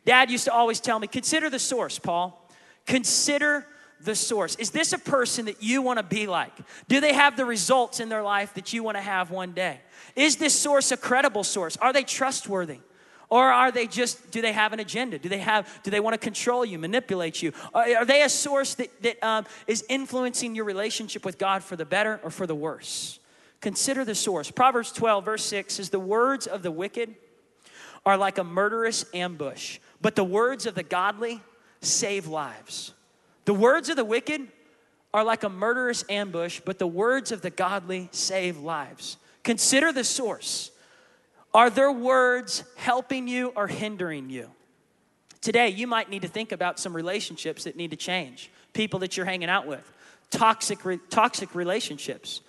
Dad 0.05 0.29
used 0.29 0.45
to 0.45 0.53
always 0.53 0.81
tell 0.81 0.99
me, 0.99 1.07
consider 1.07 1.49
the 1.49 1.59
source, 1.59 1.99
Paul. 1.99 2.49
Consider 2.85 3.65
the 4.01 4.15
source. 4.15 4.55
Is 4.55 4.71
this 4.71 4.91
a 4.91 4.97
person 4.97 5.45
that 5.45 5.61
you 5.61 5.81
want 5.81 5.99
to 5.99 6.03
be 6.03 6.27
like? 6.27 6.51
Do 6.87 6.99
they 6.99 7.13
have 7.13 7.37
the 7.37 7.45
results 7.45 7.99
in 7.99 8.09
their 8.09 8.23
life 8.23 8.55
that 8.55 8.73
you 8.73 8.83
want 8.83 8.97
to 8.97 9.01
have 9.01 9.29
one 9.31 9.51
day? 9.51 9.79
Is 10.15 10.37
this 10.37 10.59
source 10.59 10.91
a 10.91 10.97
credible 10.97 11.43
source? 11.43 11.77
Are 11.77 11.93
they 11.93 12.03
trustworthy? 12.03 12.79
Or 13.29 13.45
are 13.45 13.71
they 13.71 13.87
just, 13.87 14.31
do 14.31 14.41
they 14.41 14.51
have 14.51 14.73
an 14.73 14.81
agenda? 14.81 15.17
Do 15.17 15.29
they 15.29 15.37
have, 15.37 15.81
do 15.83 15.91
they 15.91 16.01
want 16.01 16.15
to 16.15 16.17
control 16.17 16.65
you, 16.65 16.77
manipulate 16.77 17.41
you? 17.41 17.53
Are, 17.73 17.85
are 17.97 18.05
they 18.05 18.23
a 18.23 18.29
source 18.29 18.75
that, 18.75 18.89
that 19.03 19.23
um, 19.23 19.45
is 19.67 19.85
influencing 19.87 20.53
your 20.53 20.65
relationship 20.65 21.23
with 21.23 21.37
God 21.37 21.63
for 21.63 21.77
the 21.77 21.85
better 21.85 22.19
or 22.23 22.29
for 22.29 22.45
the 22.45 22.55
worse? 22.55 23.20
Consider 23.61 24.03
the 24.03 24.15
source. 24.15 24.49
Proverbs 24.49 24.91
12, 24.91 25.23
verse 25.23 25.45
6 25.45 25.75
says, 25.75 25.89
The 25.89 25.99
words 25.99 26.47
of 26.47 26.63
the 26.63 26.71
wicked 26.71 27.15
are 28.05 28.17
like 28.17 28.39
a 28.39 28.43
murderous 28.43 29.05
ambush, 29.13 29.79
but 30.01 30.15
the 30.15 30.23
words 30.23 30.65
of 30.65 30.73
the 30.73 30.83
godly 30.83 31.41
save 31.81 32.27
lives. 32.27 32.93
The 33.45 33.53
words 33.53 33.89
of 33.89 33.95
the 33.95 34.05
wicked 34.05 34.47
are 35.13 35.23
like 35.23 35.43
a 35.43 35.49
murderous 35.49 36.03
ambush, 36.09 36.59
but 36.65 36.79
the 36.79 36.87
words 36.87 37.31
of 37.31 37.41
the 37.41 37.49
godly 37.49 38.09
save 38.11 38.57
lives. 38.57 39.17
Consider 39.43 39.91
the 39.91 40.03
source. 40.03 40.71
Are 41.53 41.69
their 41.69 41.91
words 41.91 42.63
helping 42.77 43.27
you 43.27 43.49
or 43.55 43.67
hindering 43.67 44.29
you? 44.29 44.49
Today, 45.41 45.69
you 45.69 45.87
might 45.87 46.09
need 46.09 46.21
to 46.21 46.27
think 46.27 46.51
about 46.51 46.79
some 46.79 46.95
relationships 46.95 47.63
that 47.65 47.75
need 47.75 47.91
to 47.91 47.97
change, 47.97 48.51
people 48.73 48.99
that 48.99 49.17
you're 49.17 49.25
hanging 49.25 49.49
out 49.49 49.67
with, 49.67 49.91
toxic, 50.29 50.79
toxic 51.09 51.53
relationships. 51.55 52.41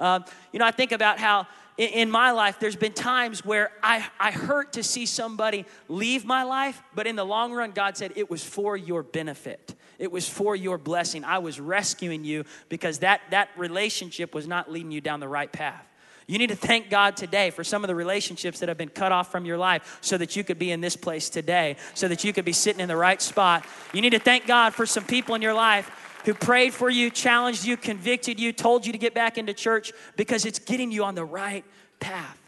Um, 0.00 0.24
you 0.52 0.58
know, 0.58 0.64
I 0.64 0.72
think 0.72 0.92
about 0.92 1.18
how 1.18 1.46
in, 1.76 1.90
in 1.90 2.10
my 2.10 2.32
life, 2.32 2.58
there's 2.58 2.76
been 2.76 2.92
times 2.92 3.44
where 3.44 3.70
I, 3.82 4.06
I 4.18 4.30
hurt 4.32 4.72
to 4.72 4.82
see 4.82 5.06
somebody 5.06 5.66
leave 5.88 6.24
my 6.24 6.42
life, 6.42 6.82
but 6.94 7.06
in 7.06 7.14
the 7.16 7.24
long 7.24 7.52
run, 7.52 7.70
God 7.70 7.96
said 7.96 8.12
it 8.16 8.30
was 8.30 8.42
for 8.42 8.76
your 8.76 9.02
benefit. 9.02 9.74
It 9.98 10.10
was 10.10 10.28
for 10.28 10.56
your 10.56 10.78
blessing. 10.78 11.24
I 11.24 11.38
was 11.38 11.60
rescuing 11.60 12.24
you 12.24 12.44
because 12.70 13.00
that, 13.00 13.20
that 13.30 13.50
relationship 13.56 14.34
was 14.34 14.46
not 14.48 14.72
leading 14.72 14.90
you 14.90 15.02
down 15.02 15.20
the 15.20 15.28
right 15.28 15.52
path. 15.52 15.86
You 16.26 16.38
need 16.38 16.50
to 16.50 16.56
thank 16.56 16.90
God 16.90 17.16
today 17.16 17.50
for 17.50 17.64
some 17.64 17.82
of 17.82 17.88
the 17.88 17.94
relationships 17.94 18.60
that 18.60 18.68
have 18.68 18.78
been 18.78 18.88
cut 18.88 19.10
off 19.10 19.32
from 19.32 19.44
your 19.44 19.58
life 19.58 19.98
so 20.00 20.16
that 20.16 20.36
you 20.36 20.44
could 20.44 20.60
be 20.60 20.70
in 20.70 20.80
this 20.80 20.96
place 20.96 21.28
today, 21.28 21.76
so 21.94 22.06
that 22.06 22.22
you 22.22 22.32
could 22.32 22.44
be 22.44 22.52
sitting 22.52 22.80
in 22.80 22.88
the 22.88 22.96
right 22.96 23.20
spot. 23.20 23.66
You 23.92 24.00
need 24.00 24.10
to 24.10 24.20
thank 24.20 24.46
God 24.46 24.72
for 24.72 24.86
some 24.86 25.04
people 25.04 25.34
in 25.34 25.42
your 25.42 25.54
life 25.54 25.90
who 26.24 26.34
prayed 26.34 26.74
for 26.74 26.90
you, 26.90 27.10
challenged 27.10 27.64
you, 27.64 27.76
convicted 27.76 28.38
you, 28.38 28.52
told 28.52 28.86
you 28.86 28.92
to 28.92 28.98
get 28.98 29.14
back 29.14 29.38
into 29.38 29.54
church 29.54 29.92
because 30.16 30.44
it's 30.44 30.58
getting 30.58 30.90
you 30.90 31.04
on 31.04 31.14
the 31.14 31.24
right 31.24 31.64
path. 31.98 32.38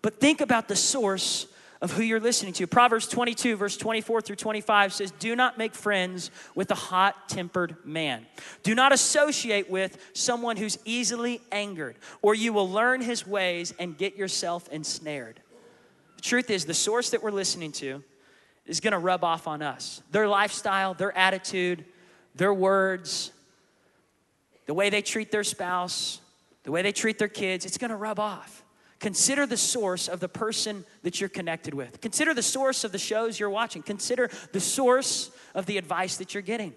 But 0.00 0.20
think 0.20 0.40
about 0.40 0.68
the 0.68 0.76
source 0.76 1.46
of 1.82 1.90
who 1.92 2.02
you're 2.02 2.20
listening 2.20 2.52
to. 2.52 2.66
Proverbs 2.68 3.08
22, 3.08 3.56
verse 3.56 3.76
24 3.76 4.20
through 4.22 4.36
25 4.36 4.92
says, 4.92 5.10
Do 5.18 5.34
not 5.34 5.58
make 5.58 5.74
friends 5.74 6.30
with 6.54 6.70
a 6.70 6.76
hot 6.76 7.28
tempered 7.28 7.76
man. 7.84 8.24
Do 8.62 8.74
not 8.74 8.92
associate 8.92 9.68
with 9.68 9.98
someone 10.12 10.56
who's 10.56 10.78
easily 10.84 11.40
angered, 11.50 11.96
or 12.22 12.36
you 12.36 12.52
will 12.52 12.70
learn 12.70 13.00
his 13.00 13.26
ways 13.26 13.74
and 13.80 13.98
get 13.98 14.16
yourself 14.16 14.68
ensnared. 14.68 15.40
The 16.16 16.22
truth 16.22 16.50
is, 16.50 16.64
the 16.64 16.74
source 16.74 17.10
that 17.10 17.22
we're 17.22 17.32
listening 17.32 17.72
to 17.72 18.04
is 18.64 18.78
gonna 18.78 19.00
rub 19.00 19.24
off 19.24 19.48
on 19.48 19.60
us. 19.60 20.02
Their 20.12 20.28
lifestyle, 20.28 20.94
their 20.94 21.16
attitude, 21.18 21.84
their 22.34 22.54
words, 22.54 23.32
the 24.66 24.74
way 24.74 24.90
they 24.90 25.02
treat 25.02 25.30
their 25.30 25.44
spouse, 25.44 26.20
the 26.64 26.72
way 26.72 26.82
they 26.82 26.92
treat 26.92 27.18
their 27.18 27.28
kids, 27.28 27.64
it's 27.66 27.78
gonna 27.78 27.96
rub 27.96 28.20
off. 28.20 28.64
Consider 29.00 29.46
the 29.46 29.56
source 29.56 30.06
of 30.06 30.20
the 30.20 30.28
person 30.28 30.84
that 31.02 31.20
you're 31.20 31.28
connected 31.28 31.74
with. 31.74 32.00
Consider 32.00 32.34
the 32.34 32.42
source 32.42 32.84
of 32.84 32.92
the 32.92 32.98
shows 32.98 33.40
you're 33.40 33.50
watching. 33.50 33.82
Consider 33.82 34.30
the 34.52 34.60
source 34.60 35.32
of 35.54 35.66
the 35.66 35.76
advice 35.76 36.18
that 36.18 36.34
you're 36.34 36.42
getting. 36.42 36.72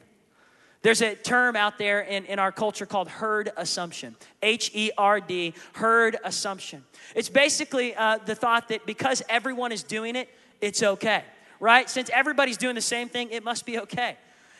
There's 0.81 1.01
a 1.01 1.15
term 1.15 1.55
out 1.55 1.77
there 1.77 2.01
in, 2.01 2.25
in 2.25 2.37
our 2.37 2.51
culture 2.51 2.85
called 2.85 3.07
herd 3.09 3.51
assumption. 3.57 4.15
H 4.41 4.71
E 4.73 4.91
R 4.97 5.19
D, 5.19 5.53
herd 5.73 6.17
assumption. 6.23 6.83
It's 7.15 7.29
basically 7.29 7.95
uh, 7.95 8.19
the 8.25 8.35
thought 8.35 8.69
that 8.69 8.85
because 8.85 9.23
everyone 9.29 9.71
is 9.71 9.83
doing 9.83 10.15
it, 10.15 10.29
it's 10.61 10.83
okay, 10.83 11.23
right? 11.59 11.89
Since 11.89 12.09
everybody's 12.13 12.57
doing 12.57 12.75
the 12.75 12.81
same 12.81 13.09
thing, 13.09 13.29
it 13.31 13.43
must 13.43 13.65
be 13.65 13.79
okay. 13.79 14.17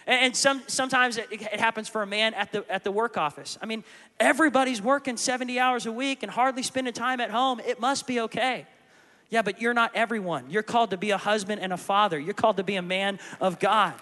And 0.08 0.36
some, 0.36 0.62
sometimes 0.68 1.18
it, 1.18 1.28
it, 1.32 1.60
happens 1.60 1.90
for 1.90 2.04
a 2.04 2.08
man 2.08 2.36
at 2.36 2.52
the, 2.52 2.64
at 2.72 2.84
the 2.84 2.92
work 2.92 3.18
office. 3.18 3.58
I 3.62 3.66
mean, 3.66 3.84
everybody's 4.20 4.82
working 4.82 5.18
70 5.18 5.60
hours 5.60 5.88
a 5.88 5.92
week 5.92 6.22
and 6.22 6.32
hardly 6.32 6.62
spending 6.62 6.94
time 6.94 7.20
at 7.20 7.32
home. 7.32 7.60
It 7.60 7.80
must 7.80 8.06
be 8.06 8.20
okay. 8.22 8.68
Yeah, 9.32 9.42
but 9.42 9.60
you're 9.60 9.74
not 9.74 9.92
everyone. 9.96 10.46
You're 10.50 10.64
called 10.64 10.92
to 10.92 10.98
be 10.98 11.10
a 11.10 11.18
husband 11.18 11.60
and 11.60 11.74
a 11.74 11.78
father, 11.78 12.20
you're 12.20 12.36
called 12.36 12.58
to 12.58 12.64
be 12.64 12.76
a 12.76 12.84
man 12.84 13.20
of 13.42 13.60
God. 13.60 13.94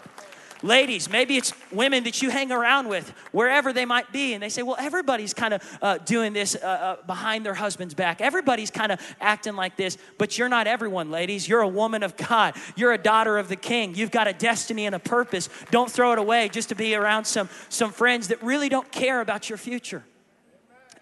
Ladies, 0.64 1.10
maybe 1.10 1.36
it's 1.36 1.52
women 1.74 2.06
that 2.06 2.22
you 2.22 2.30
hang 2.30 2.50
around 2.50 2.88
with, 2.88 3.10
wherever 3.34 3.74
they 3.74 3.84
might 3.84 4.14
be, 4.14 4.34
and 4.34 4.42
they 4.42 4.48
say, 4.48 4.64
Well, 4.64 4.78
everybody's 4.80 5.34
kind 5.34 5.54
of 5.54 5.78
uh, 5.82 5.98
doing 5.98 6.32
this 6.32 6.56
uh, 6.56 6.66
uh, 6.66 7.06
behind 7.06 7.46
their 7.46 7.54
husband's 7.54 7.94
back. 7.94 8.22
Everybody's 8.22 8.72
kind 8.72 8.94
of 8.94 9.02
acting 9.20 9.58
like 9.58 9.76
this, 9.76 9.98
but 10.18 10.38
you're 10.38 10.48
not 10.48 10.66
everyone, 10.66 11.12
ladies. 11.12 11.50
You're 11.50 11.62
a 11.62 11.68
woman 11.68 12.02
of 12.02 12.16
God. 12.16 12.56
You're 12.78 12.94
a 12.94 12.98
daughter 12.98 13.38
of 13.38 13.50
the 13.50 13.58
king. 13.58 13.94
You've 13.94 14.10
got 14.10 14.30
a 14.30 14.34
destiny 14.34 14.86
and 14.86 14.96
a 14.96 15.00
purpose. 15.00 15.50
Don't 15.70 15.92
throw 15.92 16.14
it 16.14 16.20
away 16.20 16.48
just 16.48 16.70
to 16.70 16.76
be 16.76 16.96
around 16.96 17.26
some, 17.26 17.50
some 17.68 17.92
friends 17.92 18.30
that 18.30 18.42
really 18.42 18.70
don't 18.70 18.90
care 18.90 19.20
about 19.20 19.50
your 19.50 19.58
future. 19.58 20.02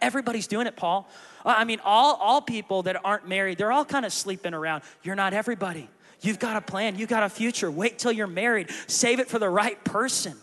Everybody's 0.02 0.48
doing 0.48 0.66
it, 0.66 0.76
Paul. 0.76 1.08
I 1.46 1.66
mean, 1.66 1.80
all, 1.84 2.16
all 2.16 2.42
people 2.42 2.82
that 2.84 3.00
aren't 3.06 3.28
married, 3.28 3.60
they're 3.60 3.72
all 3.72 3.86
kind 3.86 4.06
of 4.06 4.14
sleeping 4.14 4.56
around. 4.56 4.82
You're 5.04 5.16
not 5.16 5.34
everybody. 5.34 5.88
You've 6.22 6.40
got 6.40 6.56
a 6.56 6.62
plan, 6.62 6.98
you've 6.98 7.10
got 7.10 7.24
a 7.24 7.30
future. 7.30 7.70
Wait 7.72 7.98
till 7.98 8.12
you're 8.12 8.28
married, 8.28 8.70
save 8.88 9.20
it 9.20 9.28
for 9.28 9.40
the 9.40 9.50
right 9.50 9.84
person. 9.84 10.38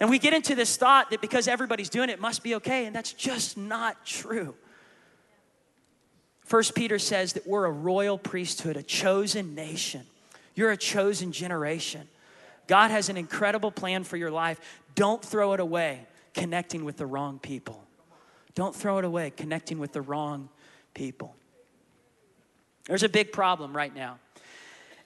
And 0.00 0.10
we 0.10 0.18
get 0.18 0.32
into 0.32 0.54
this 0.54 0.76
thought 0.76 1.10
that 1.10 1.20
because 1.20 1.46
everybody's 1.46 1.88
doing 1.88 2.08
it, 2.08 2.14
it 2.14 2.20
must 2.20 2.42
be 2.42 2.56
okay, 2.56 2.86
and 2.86 2.94
that's 2.94 3.12
just 3.12 3.56
not 3.56 4.04
true. 4.04 4.54
First 6.44 6.74
Peter 6.74 6.98
says 6.98 7.34
that 7.34 7.46
we're 7.46 7.64
a 7.66 7.70
royal 7.70 8.18
priesthood, 8.18 8.76
a 8.76 8.82
chosen 8.82 9.54
nation. 9.54 10.02
You're 10.54 10.72
a 10.72 10.76
chosen 10.76 11.32
generation. 11.32 12.08
God 12.66 12.90
has 12.90 13.08
an 13.08 13.16
incredible 13.16 13.70
plan 13.70 14.04
for 14.04 14.16
your 14.16 14.30
life. 14.30 14.60
Don't 14.94 15.24
throw 15.24 15.52
it 15.52 15.60
away 15.60 16.06
connecting 16.34 16.84
with 16.84 16.96
the 16.96 17.06
wrong 17.06 17.38
people. 17.38 17.82
Don't 18.54 18.74
throw 18.74 18.98
it 18.98 19.04
away 19.04 19.32
connecting 19.36 19.78
with 19.78 19.92
the 19.92 20.02
wrong 20.02 20.48
people. 20.94 21.34
There's 22.86 23.02
a 23.02 23.08
big 23.08 23.32
problem 23.32 23.74
right 23.74 23.94
now. 23.94 24.18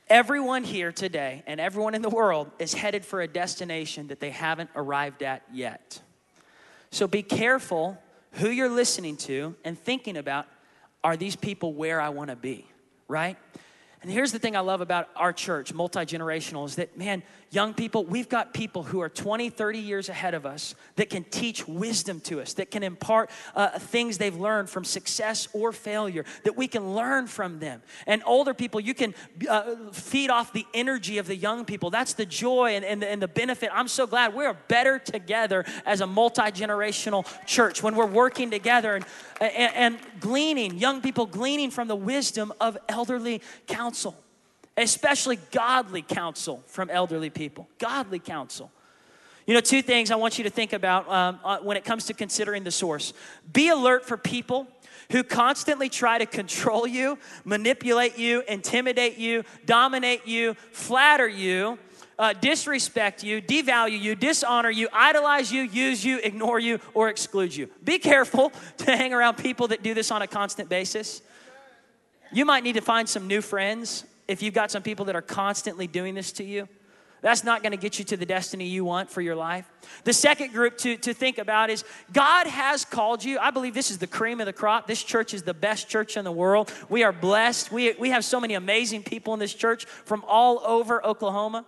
Everyone 0.08 0.62
here 0.62 0.92
today 0.92 1.42
and 1.48 1.60
everyone 1.60 1.96
in 1.96 2.00
the 2.00 2.08
world 2.08 2.52
is 2.60 2.72
headed 2.72 3.04
for 3.04 3.22
a 3.22 3.26
destination 3.26 4.06
that 4.06 4.20
they 4.20 4.30
haven't 4.30 4.70
arrived 4.76 5.24
at 5.24 5.42
yet. 5.52 6.00
So 6.92 7.08
be 7.08 7.24
careful 7.24 7.98
who 8.32 8.48
you're 8.48 8.68
listening 8.68 9.16
to 9.18 9.56
and 9.64 9.76
thinking 9.76 10.16
about 10.16 10.46
are 11.02 11.16
these 11.16 11.34
people 11.34 11.72
where 11.72 12.00
I 12.00 12.10
want 12.10 12.30
to 12.30 12.36
be, 12.36 12.68
right? 13.08 13.36
And 14.02 14.10
here's 14.10 14.30
the 14.30 14.38
thing 14.38 14.54
I 14.54 14.60
love 14.60 14.80
about 14.80 15.08
our 15.16 15.32
church, 15.32 15.72
multi 15.72 16.00
generational, 16.00 16.66
is 16.66 16.76
that, 16.76 16.96
man, 16.98 17.22
young 17.50 17.72
people, 17.72 18.04
we've 18.04 18.28
got 18.28 18.52
people 18.52 18.82
who 18.82 19.00
are 19.00 19.08
20, 19.08 19.48
30 19.50 19.78
years 19.78 20.08
ahead 20.08 20.34
of 20.34 20.44
us 20.44 20.74
that 20.96 21.08
can 21.08 21.24
teach 21.24 21.66
wisdom 21.66 22.20
to 22.20 22.40
us, 22.40 22.52
that 22.54 22.70
can 22.70 22.82
impart 22.82 23.30
uh, 23.54 23.78
things 23.78 24.18
they've 24.18 24.36
learned 24.36 24.68
from 24.68 24.84
success 24.84 25.48
or 25.52 25.72
failure, 25.72 26.24
that 26.44 26.56
we 26.56 26.68
can 26.68 26.94
learn 26.94 27.26
from 27.26 27.58
them. 27.58 27.82
And 28.06 28.22
older 28.26 28.52
people, 28.52 28.80
you 28.80 28.94
can 28.94 29.14
uh, 29.48 29.74
feed 29.92 30.28
off 30.28 30.52
the 30.52 30.66
energy 30.74 31.18
of 31.18 31.26
the 31.26 31.36
young 31.36 31.64
people. 31.64 31.88
That's 31.88 32.12
the 32.12 32.26
joy 32.26 32.76
and, 32.76 32.84
and, 32.84 33.00
the, 33.00 33.08
and 33.08 33.22
the 33.22 33.28
benefit. 33.28 33.70
I'm 33.72 33.88
so 33.88 34.06
glad 34.06 34.34
we're 34.34 34.52
better 34.68 34.98
together 34.98 35.64
as 35.86 36.02
a 36.02 36.06
multi 36.06 36.42
generational 36.42 37.26
church 37.46 37.82
when 37.82 37.96
we're 37.96 38.06
working 38.06 38.50
together 38.50 38.94
and, 38.94 39.04
and, 39.40 39.74
and 39.74 39.98
gleaning, 40.20 40.78
young 40.78 41.00
people 41.00 41.26
gleaning 41.26 41.70
from 41.70 41.88
the 41.88 41.96
wisdom 41.96 42.52
of 42.60 42.78
elderly 42.88 43.42
counsel, 43.66 44.16
especially 44.76 45.36
godly 45.50 46.02
counsel 46.02 46.62
from 46.66 46.90
elderly 46.90 47.30
people. 47.30 47.68
Godly 47.78 48.18
counsel. 48.18 48.70
You 49.46 49.54
know, 49.54 49.60
two 49.60 49.82
things 49.82 50.10
I 50.10 50.16
want 50.16 50.38
you 50.38 50.44
to 50.44 50.50
think 50.50 50.72
about 50.72 51.08
um, 51.08 51.38
uh, 51.44 51.58
when 51.58 51.76
it 51.76 51.84
comes 51.84 52.06
to 52.06 52.14
considering 52.14 52.64
the 52.64 52.72
source. 52.72 53.12
Be 53.52 53.68
alert 53.68 54.04
for 54.04 54.16
people 54.16 54.66
who 55.12 55.22
constantly 55.22 55.88
try 55.88 56.18
to 56.18 56.26
control 56.26 56.86
you, 56.86 57.16
manipulate 57.44 58.18
you, 58.18 58.42
intimidate 58.48 59.18
you, 59.18 59.44
dominate 59.64 60.26
you, 60.26 60.54
flatter 60.72 61.28
you, 61.28 61.78
uh, 62.18 62.32
disrespect 62.32 63.22
you, 63.22 63.42
devalue 63.42 64.00
you, 64.00 64.14
dishonor 64.14 64.70
you, 64.70 64.88
idolize 64.92 65.52
you, 65.52 65.62
use 65.62 66.04
you, 66.04 66.18
ignore 66.22 66.58
you, 66.58 66.78
or 66.94 67.08
exclude 67.08 67.54
you. 67.54 67.68
Be 67.84 67.98
careful 67.98 68.52
to 68.78 68.96
hang 68.96 69.12
around 69.12 69.36
people 69.36 69.68
that 69.68 69.82
do 69.82 69.94
this 69.94 70.10
on 70.10 70.22
a 70.22 70.26
constant 70.26 70.68
basis. 70.68 71.22
You 72.32 72.44
might 72.44 72.64
need 72.64 72.74
to 72.74 72.80
find 72.80 73.08
some 73.08 73.26
new 73.26 73.40
friends 73.40 74.04
if 74.28 74.42
you've 74.42 74.54
got 74.54 74.70
some 74.70 74.82
people 74.82 75.04
that 75.06 75.16
are 75.16 75.22
constantly 75.22 75.86
doing 75.86 76.14
this 76.14 76.32
to 76.32 76.44
you. 76.44 76.68
That's 77.22 77.44
not 77.44 77.62
going 77.62 77.72
to 77.72 77.78
get 77.78 77.98
you 77.98 78.04
to 78.06 78.16
the 78.16 78.26
destiny 78.26 78.66
you 78.66 78.84
want 78.84 79.10
for 79.10 79.20
your 79.20 79.34
life. 79.34 79.64
The 80.04 80.12
second 80.12 80.52
group 80.52 80.78
to, 80.78 80.96
to 80.98 81.14
think 81.14 81.38
about 81.38 81.70
is 81.70 81.82
God 82.12 82.46
has 82.46 82.84
called 82.84 83.24
you. 83.24 83.38
I 83.38 83.50
believe 83.50 83.74
this 83.74 83.90
is 83.90 83.98
the 83.98 84.06
cream 84.06 84.38
of 84.38 84.46
the 84.46 84.52
crop. 84.52 84.86
This 84.86 85.02
church 85.02 85.32
is 85.32 85.42
the 85.42 85.54
best 85.54 85.88
church 85.88 86.16
in 86.16 86.24
the 86.24 86.32
world. 86.32 86.72
We 86.88 87.02
are 87.04 87.12
blessed. 87.12 87.72
We, 87.72 87.94
we 87.94 88.10
have 88.10 88.24
so 88.24 88.38
many 88.38 88.54
amazing 88.54 89.02
people 89.02 89.32
in 89.32 89.40
this 89.40 89.54
church 89.54 89.86
from 89.86 90.24
all 90.28 90.60
over 90.64 91.04
Oklahoma. 91.04 91.64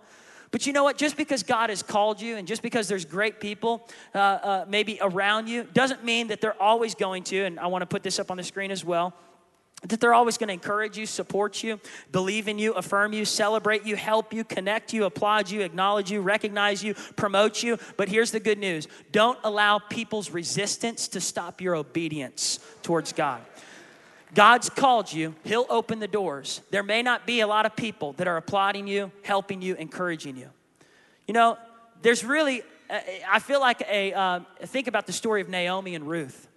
But 0.51 0.65
you 0.65 0.73
know 0.73 0.83
what? 0.83 0.97
Just 0.97 1.15
because 1.15 1.43
God 1.43 1.69
has 1.69 1.83
called 1.83 2.21
you 2.21 2.37
and 2.37 2.47
just 2.47 2.61
because 2.61 2.87
there's 2.87 3.05
great 3.05 3.39
people 3.39 3.87
uh, 4.15 4.17
uh, 4.17 4.65
maybe 4.67 4.97
around 5.01 5.47
you 5.47 5.63
doesn't 5.73 6.03
mean 6.03 6.27
that 6.27 6.41
they're 6.41 6.59
always 6.61 6.95
going 6.95 7.23
to, 7.25 7.43
and 7.43 7.59
I 7.59 7.67
want 7.67 7.83
to 7.83 7.85
put 7.85 8.01
this 8.01 8.19
up 8.19 8.31
on 8.31 8.37
the 8.37 8.43
screen 8.43 8.71
as 8.71 8.83
well, 8.83 9.13
that 9.83 10.01
they're 10.01 10.13
always 10.13 10.37
going 10.37 10.49
to 10.49 10.53
encourage 10.53 10.97
you, 10.97 11.05
support 11.05 11.63
you, 11.63 11.79
believe 12.11 12.47
in 12.47 12.59
you, 12.59 12.73
affirm 12.73 13.13
you, 13.13 13.23
celebrate 13.23 13.85
you, 13.85 13.95
help 13.95 14.33
you, 14.33 14.43
connect 14.43 14.91
you, 14.91 15.05
applaud 15.05 15.49
you, 15.49 15.61
acknowledge 15.61 16.11
you, 16.11 16.19
recognize 16.21 16.83
you, 16.83 16.93
promote 17.15 17.63
you. 17.63 17.77
But 17.95 18.09
here's 18.09 18.31
the 18.31 18.41
good 18.41 18.57
news 18.57 18.87
don't 19.11 19.39
allow 19.43 19.79
people's 19.79 20.31
resistance 20.31 21.07
to 21.09 21.21
stop 21.21 21.61
your 21.61 21.75
obedience 21.75 22.59
towards 22.81 23.13
God. 23.13 23.41
God's 24.33 24.69
called 24.69 25.11
you, 25.11 25.35
He'll 25.43 25.65
open 25.69 25.99
the 25.99 26.07
doors. 26.07 26.61
There 26.69 26.83
may 26.83 27.01
not 27.01 27.25
be 27.25 27.39
a 27.39 27.47
lot 27.47 27.65
of 27.65 27.75
people 27.75 28.13
that 28.13 28.27
are 28.27 28.37
applauding 28.37 28.87
you, 28.87 29.11
helping 29.23 29.61
you, 29.61 29.75
encouraging 29.75 30.37
you. 30.37 30.49
You 31.27 31.33
know, 31.33 31.57
there's 32.01 32.23
really, 32.23 32.63
I 33.27 33.39
feel 33.39 33.59
like 33.59 33.81
a, 33.89 34.13
uh, 34.13 34.39
think 34.61 34.87
about 34.87 35.07
the 35.07 35.13
story 35.13 35.41
of 35.41 35.49
Naomi 35.49 35.95
and 35.95 36.07
Ruth. 36.07 36.47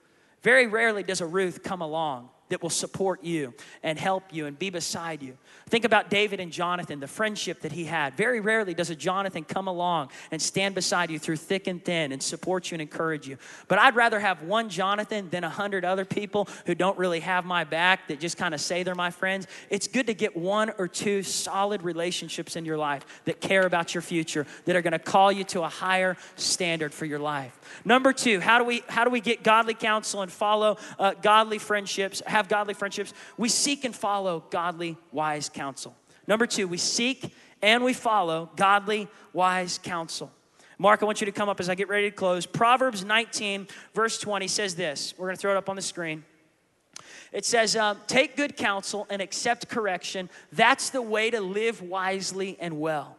Very 0.43 0.67
rarely 0.67 1.03
does 1.03 1.21
a 1.21 1.27
Ruth 1.27 1.63
come 1.63 1.81
along 1.81 2.29
that 2.53 2.63
will 2.63 2.71
support 2.71 3.25
you 3.25 3.55
and 3.83 3.99
help 3.99 4.25
you 4.31 4.45
and 4.45 4.59
be 4.59 4.69
beside 4.69 5.23
you. 5.23 5.39
Think 5.71 5.87
about 5.87 6.11
David 6.11 6.39
and 6.39 6.53
Jonathan, 6.53 7.01
the 7.01 7.07
friendship 7.07 7.63
that 7.63 7.73
he 7.73 7.87
had. 7.87 8.15
Very 8.15 8.41
rarely 8.41 8.75
does 8.75 8.91
a 8.91 8.95
Jonathan 8.95 9.43
come 9.43 9.69
along 9.69 10.11
and 10.31 10.41
stand 10.41 10.75
beside 10.75 11.11
you 11.11 11.19
through 11.19 11.37
thick 11.37 11.67
and 11.67 11.83
thin 11.83 12.13
and 12.13 12.23
support 12.23 12.71
you 12.71 12.75
and 12.75 12.83
encourage 12.83 13.27
you. 13.27 13.39
But 13.69 13.79
I'd 13.79 13.97
rather 13.97 14.21
have 14.21 14.43
one 14.43 14.69
Jonathan 14.69 15.31
than 15.31 15.45
a 15.45 15.49
hundred 15.49 15.87
other 15.87 16.05
people 16.05 16.47
who 16.67 16.75
don't 16.75 16.99
really 16.99 17.21
have 17.21 17.47
my 17.47 17.65
back 17.65 18.09
that 18.09 18.21
just 18.21 18.37
kind 18.37 18.53
of 18.53 18.61
say 18.61 18.83
they're 18.83 18.95
my 18.95 19.11
friends. 19.11 19.47
It's 19.71 19.89
good 19.89 20.09
to 20.09 20.15
get 20.15 20.37
one 20.37 20.73
or 20.77 20.89
two 20.89 21.23
solid 21.23 21.83
relationships 21.83 22.55
in 22.55 22.67
your 22.67 22.77
life 22.77 23.07
that 23.25 23.41
care 23.41 23.65
about 23.65 23.95
your 23.95 24.03
future, 24.03 24.47
that 24.67 24.77
are 24.77 24.83
going 24.83 24.93
to 24.93 24.99
call 24.99 25.33
you 25.33 25.45
to 25.45 25.63
a 25.63 25.69
higher 25.69 26.19
standard 26.37 26.93
for 26.93 27.07
your 27.07 27.19
life. 27.19 27.59
Number 27.85 28.13
two, 28.13 28.41
how 28.41 28.59
do 28.59 28.65
we 28.65 28.83
how 28.89 29.05
do 29.05 29.11
we 29.11 29.21
get 29.21 29.43
godly 29.43 29.75
counsel 29.75 30.23
and 30.23 30.31
follow 30.31 30.79
uh, 30.99 31.15
godly 31.21 31.59
friendships? 31.59 32.23
Have 32.27 32.49
godly 32.49 32.75
friendships. 32.75 33.13
We 33.37 33.49
seek 33.49 33.85
and 33.85 33.95
follow 33.95 34.45
godly, 34.51 34.97
wise 35.11 35.49
counsel. 35.49 35.97
Number 36.27 36.47
two, 36.47 36.69
we 36.69 36.79
seek 36.79 37.35
and 37.61 37.85
we 37.85 37.93
follow 37.93 38.51
godly, 38.57 39.09
wise 39.33 39.79
counsel. 39.83 40.31
Mark, 40.79 41.03
I 41.03 41.07
want 41.07 41.21
you 41.21 41.27
to 41.27 41.33
come 41.33 41.49
up 41.49 41.61
as 41.61 41.69
I 41.69 41.75
get 41.75 41.89
ready 41.89 42.11
to 42.11 42.17
close. 42.17 42.45
Proverbs 42.45 43.05
19, 43.05 43.69
verse 43.95 44.19
20 44.19 44.49
says 44.49 44.75
this. 44.75 45.15
We're 45.17 45.27
going 45.27 45.37
to 45.37 45.41
throw 45.41 45.53
it 45.53 45.57
up 45.57 45.69
on 45.69 45.77
the 45.77 45.83
screen. 45.83 46.25
It 47.31 47.45
says, 47.45 47.77
um, 47.77 47.99
Take 48.07 48.37
good 48.37 48.57
counsel 48.57 49.07
and 49.09 49.23
accept 49.23 49.69
correction. 49.69 50.29
That's 50.53 50.91
the 50.91 51.03
way 51.03 51.31
to 51.31 51.41
live 51.41 51.83
wisely 51.83 52.57
and 52.61 52.81
well. 52.81 53.17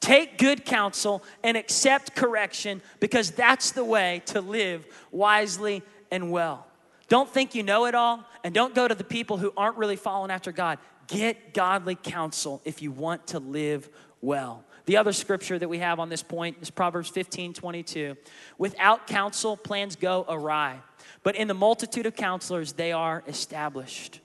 Take 0.00 0.38
good 0.38 0.64
counsel 0.64 1.22
and 1.42 1.56
accept 1.56 2.14
correction 2.14 2.82
because 3.00 3.30
that's 3.30 3.72
the 3.72 3.84
way 3.84 4.22
to 4.26 4.40
live 4.40 4.86
wisely 5.10 5.82
and 6.10 6.30
well. 6.30 6.66
Don't 7.08 7.28
think 7.28 7.54
you 7.54 7.62
know 7.62 7.86
it 7.86 7.94
all 7.94 8.24
and 8.44 8.54
don't 8.54 8.74
go 8.74 8.86
to 8.88 8.94
the 8.94 9.04
people 9.04 9.36
who 9.36 9.52
aren't 9.56 9.76
really 9.76 9.96
following 9.96 10.30
after 10.30 10.52
God. 10.52 10.78
Get 11.06 11.54
godly 11.54 11.94
counsel 11.94 12.60
if 12.64 12.82
you 12.82 12.90
want 12.90 13.28
to 13.28 13.38
live 13.38 13.88
well. 14.20 14.64
The 14.86 14.96
other 14.96 15.12
scripture 15.12 15.58
that 15.58 15.68
we 15.68 15.78
have 15.78 16.00
on 16.00 16.08
this 16.08 16.22
point 16.22 16.58
is 16.60 16.70
Proverbs 16.70 17.08
15 17.08 17.52
22. 17.52 18.16
Without 18.58 19.06
counsel, 19.06 19.56
plans 19.56 19.96
go 19.96 20.24
awry, 20.28 20.80
but 21.22 21.36
in 21.36 21.48
the 21.48 21.54
multitude 21.54 22.06
of 22.06 22.16
counselors, 22.16 22.72
they 22.72 22.92
are 22.92 23.22
established. 23.26 24.20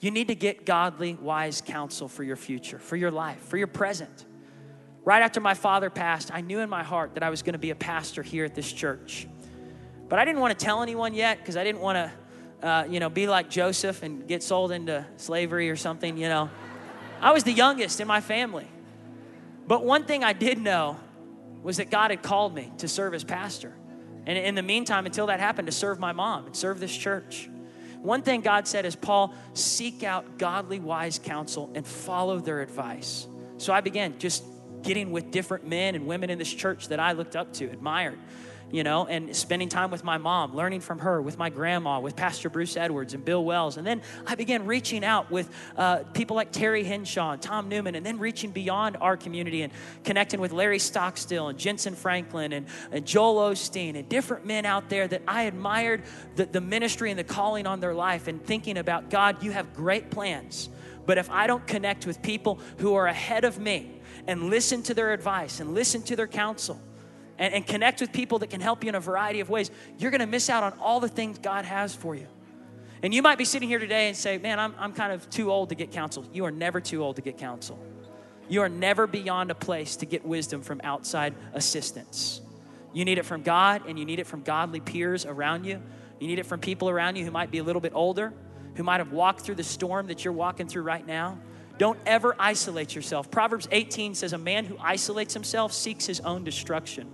You 0.00 0.10
need 0.10 0.28
to 0.28 0.34
get 0.34 0.66
godly, 0.66 1.14
wise 1.14 1.62
counsel 1.62 2.08
for 2.08 2.22
your 2.22 2.36
future, 2.36 2.78
for 2.78 2.96
your 2.96 3.10
life, 3.10 3.40
for 3.40 3.56
your 3.56 3.66
present. 3.66 4.25
Right 5.06 5.22
after 5.22 5.40
my 5.40 5.54
father 5.54 5.88
passed, 5.88 6.34
I 6.34 6.40
knew 6.40 6.58
in 6.58 6.68
my 6.68 6.82
heart 6.82 7.14
that 7.14 7.22
I 7.22 7.30
was 7.30 7.42
going 7.42 7.52
to 7.52 7.60
be 7.60 7.70
a 7.70 7.76
pastor 7.76 8.24
here 8.24 8.44
at 8.44 8.56
this 8.56 8.72
church. 8.72 9.28
But 10.08 10.18
I 10.18 10.24
didn't 10.24 10.40
want 10.40 10.58
to 10.58 10.64
tell 10.64 10.82
anyone 10.82 11.14
yet 11.14 11.38
because 11.38 11.56
I 11.56 11.62
didn't 11.62 11.80
want 11.80 12.10
to, 12.60 12.68
uh, 12.68 12.84
you 12.90 12.98
know, 12.98 13.08
be 13.08 13.28
like 13.28 13.48
Joseph 13.48 14.02
and 14.02 14.26
get 14.26 14.42
sold 14.42 14.72
into 14.72 15.06
slavery 15.16 15.70
or 15.70 15.76
something, 15.76 16.16
you 16.18 16.28
know. 16.28 16.50
I 17.20 17.32
was 17.32 17.44
the 17.44 17.52
youngest 17.52 18.00
in 18.00 18.08
my 18.08 18.20
family. 18.20 18.66
But 19.68 19.84
one 19.84 20.06
thing 20.06 20.24
I 20.24 20.32
did 20.32 20.58
know 20.58 20.98
was 21.62 21.76
that 21.76 21.88
God 21.88 22.10
had 22.10 22.24
called 22.24 22.52
me 22.52 22.72
to 22.78 22.88
serve 22.88 23.14
as 23.14 23.22
pastor. 23.22 23.76
And 24.26 24.36
in 24.36 24.56
the 24.56 24.62
meantime, 24.62 25.06
until 25.06 25.28
that 25.28 25.38
happened, 25.38 25.66
to 25.66 25.72
serve 25.72 26.00
my 26.00 26.10
mom 26.10 26.46
and 26.46 26.56
serve 26.56 26.80
this 26.80 26.96
church. 26.96 27.48
One 28.00 28.22
thing 28.22 28.40
God 28.40 28.66
said 28.66 28.84
is, 28.84 28.96
Paul, 28.96 29.32
seek 29.54 30.02
out 30.02 30.36
godly, 30.36 30.80
wise 30.80 31.20
counsel 31.20 31.70
and 31.76 31.86
follow 31.86 32.40
their 32.40 32.60
advice. 32.60 33.28
So 33.58 33.72
I 33.72 33.80
began 33.80 34.18
just 34.18 34.42
getting 34.82 35.10
with 35.10 35.30
different 35.30 35.66
men 35.66 35.94
and 35.94 36.06
women 36.06 36.30
in 36.30 36.38
this 36.38 36.52
church 36.52 36.88
that 36.88 37.00
I 37.00 37.12
looked 37.12 37.36
up 37.36 37.52
to, 37.54 37.66
admired 37.66 38.18
you 38.70 38.82
know, 38.82 39.06
and 39.06 39.34
spending 39.34 39.68
time 39.68 39.90
with 39.90 40.02
my 40.02 40.18
mom, 40.18 40.54
learning 40.54 40.80
from 40.80 40.98
her, 40.98 41.22
with 41.22 41.38
my 41.38 41.50
grandma, 41.50 42.00
with 42.00 42.16
Pastor 42.16 42.50
Bruce 42.50 42.76
Edwards 42.76 43.14
and 43.14 43.24
Bill 43.24 43.44
Wells. 43.44 43.76
And 43.76 43.86
then 43.86 44.02
I 44.26 44.34
began 44.34 44.66
reaching 44.66 45.04
out 45.04 45.30
with 45.30 45.48
uh, 45.76 45.98
people 46.14 46.34
like 46.34 46.50
Terry 46.50 46.82
Henshaw 46.82 47.32
and 47.32 47.42
Tom 47.42 47.68
Newman, 47.68 47.94
and 47.94 48.04
then 48.04 48.18
reaching 48.18 48.50
beyond 48.50 48.96
our 49.00 49.16
community 49.16 49.62
and 49.62 49.72
connecting 50.02 50.40
with 50.40 50.52
Larry 50.52 50.80
Stockstill 50.80 51.48
and 51.48 51.58
Jentezen 51.58 51.94
Franklin 51.94 52.52
and, 52.52 52.66
and 52.90 53.06
Joel 53.06 53.52
Osteen 53.52 53.96
and 53.96 54.08
different 54.08 54.44
men 54.46 54.66
out 54.66 54.88
there 54.88 55.06
that 55.06 55.22
I 55.28 55.42
admired 55.42 56.02
the, 56.34 56.46
the 56.46 56.60
ministry 56.60 57.10
and 57.10 57.18
the 57.18 57.24
calling 57.24 57.66
on 57.66 57.78
their 57.78 57.94
life 57.94 58.26
and 58.26 58.44
thinking 58.44 58.78
about 58.78 59.10
God, 59.10 59.42
you 59.44 59.52
have 59.52 59.74
great 59.74 60.10
plans. 60.10 60.68
But 61.06 61.18
if 61.18 61.30
I 61.30 61.46
don't 61.46 61.64
connect 61.68 62.04
with 62.04 62.20
people 62.20 62.58
who 62.78 62.94
are 62.94 63.06
ahead 63.06 63.44
of 63.44 63.60
me 63.60 63.95
and 64.26 64.50
listen 64.50 64.82
to 64.84 64.94
their 64.94 65.12
advice 65.12 65.60
and 65.60 65.74
listen 65.74 66.02
to 66.02 66.16
their 66.16 66.26
counsel, 66.26 66.80
and, 67.38 67.54
and 67.54 67.66
connect 67.66 68.00
with 68.00 68.12
people 68.12 68.38
that 68.40 68.50
can 68.50 68.60
help 68.60 68.82
you 68.82 68.88
in 68.88 68.94
a 68.94 69.00
variety 69.00 69.40
of 69.40 69.50
ways, 69.50 69.70
you're 69.98 70.10
going 70.10 70.20
to 70.20 70.26
miss 70.26 70.48
out 70.48 70.62
on 70.62 70.72
all 70.80 71.00
the 71.00 71.08
things 71.08 71.38
God 71.38 71.64
has 71.64 71.94
for 71.94 72.14
you. 72.14 72.26
And 73.02 73.12
you 73.12 73.22
might 73.22 73.38
be 73.38 73.44
sitting 73.44 73.68
here 73.68 73.78
today 73.78 74.08
and 74.08 74.16
say, 74.16 74.38
Man, 74.38 74.58
I'm, 74.58 74.74
I'm 74.78 74.92
kind 74.92 75.12
of 75.12 75.28
too 75.30 75.50
old 75.50 75.68
to 75.68 75.74
get 75.74 75.92
counsel. 75.92 76.24
You 76.32 76.44
are 76.46 76.50
never 76.50 76.80
too 76.80 77.02
old 77.02 77.16
to 77.16 77.22
get 77.22 77.38
counsel. 77.38 77.78
You 78.48 78.62
are 78.62 78.68
never 78.68 79.06
beyond 79.06 79.50
a 79.50 79.54
place 79.54 79.96
to 79.96 80.06
get 80.06 80.24
wisdom 80.24 80.62
from 80.62 80.80
outside 80.84 81.34
assistance. 81.52 82.40
You 82.92 83.04
need 83.04 83.18
it 83.18 83.26
from 83.26 83.42
God 83.42 83.82
and 83.86 83.98
you 83.98 84.04
need 84.04 84.20
it 84.20 84.26
from 84.26 84.42
godly 84.42 84.80
peers 84.80 85.26
around 85.26 85.64
you. 85.64 85.82
You 86.20 86.28
need 86.28 86.38
it 86.38 86.46
from 86.46 86.60
people 86.60 86.88
around 86.88 87.16
you 87.16 87.24
who 87.24 87.30
might 87.30 87.50
be 87.50 87.58
a 87.58 87.64
little 87.64 87.82
bit 87.82 87.92
older, 87.94 88.32
who 88.74 88.82
might 88.82 88.98
have 88.98 89.12
walked 89.12 89.42
through 89.42 89.56
the 89.56 89.64
storm 89.64 90.06
that 90.06 90.24
you're 90.24 90.32
walking 90.32 90.66
through 90.66 90.82
right 90.82 91.06
now. 91.06 91.38
Don't 91.78 91.98
ever 92.06 92.34
isolate 92.38 92.94
yourself. 92.94 93.30
Proverbs 93.30 93.68
18 93.70 94.14
says, 94.14 94.32
A 94.32 94.38
man 94.38 94.64
who 94.64 94.76
isolates 94.80 95.34
himself 95.34 95.72
seeks 95.72 96.06
his 96.06 96.20
own 96.20 96.44
destruction. 96.44 97.10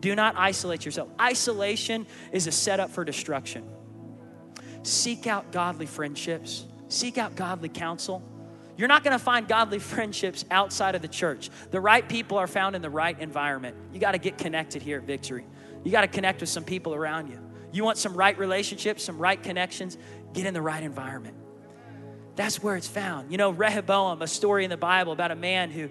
Do 0.00 0.14
not 0.14 0.34
isolate 0.36 0.84
yourself. 0.84 1.08
Isolation 1.20 2.06
is 2.32 2.46
a 2.46 2.52
setup 2.52 2.90
for 2.90 3.04
destruction. 3.04 3.68
Seek 4.82 5.26
out 5.26 5.52
godly 5.52 5.86
friendships, 5.86 6.64
seek 6.88 7.18
out 7.18 7.36
godly 7.36 7.68
counsel. 7.68 8.22
You're 8.76 8.88
not 8.88 9.04
going 9.04 9.12
to 9.12 9.22
find 9.22 9.46
godly 9.46 9.78
friendships 9.94 10.44
outside 10.50 10.94
of 10.94 11.02
the 11.02 11.08
church. 11.08 11.50
The 11.70 11.80
right 11.80 12.08
people 12.08 12.38
are 12.38 12.46
found 12.46 12.74
in 12.74 12.82
the 12.82 12.90
right 12.90 13.18
environment. 13.20 13.76
You 13.92 14.00
got 14.00 14.12
to 14.12 14.18
get 14.18 14.38
connected 14.38 14.80
here 14.80 14.98
at 14.98 15.04
Victory. 15.04 15.44
You 15.84 15.92
got 15.92 16.00
to 16.00 16.08
connect 16.08 16.40
with 16.40 16.48
some 16.48 16.64
people 16.64 16.94
around 16.94 17.28
you. 17.28 17.38
You 17.72 17.84
want 17.84 17.98
some 17.98 18.14
right 18.14 18.36
relationships, 18.38 19.04
some 19.04 19.18
right 19.18 19.40
connections, 19.40 19.98
get 20.32 20.46
in 20.46 20.54
the 20.54 20.62
right 20.62 20.82
environment. 20.82 21.36
That's 22.36 22.62
where 22.62 22.76
it's 22.76 22.88
found. 22.88 23.30
You 23.30 23.38
know, 23.38 23.50
Rehoboam, 23.50 24.22
a 24.22 24.26
story 24.26 24.64
in 24.64 24.70
the 24.70 24.76
Bible 24.76 25.12
about 25.12 25.30
a 25.30 25.36
man 25.36 25.70
who 25.70 25.90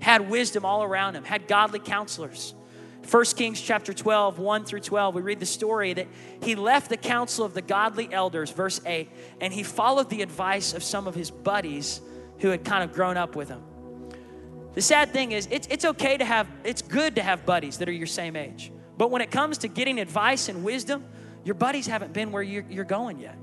had 0.00 0.28
wisdom 0.28 0.64
all 0.64 0.82
around 0.82 1.14
him, 1.14 1.24
had 1.24 1.48
godly 1.48 1.78
counselors. 1.78 2.54
1 3.10 3.24
Kings 3.36 3.60
chapter 3.60 3.92
12, 3.92 4.38
1 4.38 4.64
through 4.64 4.80
12, 4.80 5.14
we 5.14 5.22
read 5.22 5.38
the 5.38 5.46
story 5.46 5.92
that 5.92 6.08
he 6.42 6.56
left 6.56 6.88
the 6.88 6.96
council 6.96 7.44
of 7.44 7.54
the 7.54 7.62
godly 7.62 8.12
elders, 8.12 8.50
verse 8.50 8.80
8, 8.84 9.08
and 9.40 9.52
he 9.52 9.62
followed 9.62 10.10
the 10.10 10.22
advice 10.22 10.74
of 10.74 10.82
some 10.82 11.06
of 11.06 11.14
his 11.14 11.30
buddies 11.30 12.00
who 12.40 12.48
had 12.48 12.64
kind 12.64 12.82
of 12.82 12.92
grown 12.92 13.16
up 13.16 13.36
with 13.36 13.48
him. 13.48 13.62
The 14.74 14.82
sad 14.82 15.12
thing 15.12 15.32
is, 15.32 15.48
it's, 15.50 15.68
it's 15.70 15.84
okay 15.84 16.16
to 16.16 16.24
have, 16.24 16.48
it's 16.64 16.82
good 16.82 17.14
to 17.14 17.22
have 17.22 17.46
buddies 17.46 17.78
that 17.78 17.88
are 17.88 17.92
your 17.92 18.06
same 18.06 18.36
age. 18.36 18.72
But 18.98 19.10
when 19.10 19.22
it 19.22 19.30
comes 19.30 19.58
to 19.58 19.68
getting 19.68 20.00
advice 20.00 20.48
and 20.48 20.64
wisdom, 20.64 21.04
your 21.44 21.54
buddies 21.54 21.86
haven't 21.86 22.12
been 22.12 22.32
where 22.32 22.42
you're, 22.42 22.64
you're 22.68 22.84
going 22.84 23.18
yet. 23.18 23.38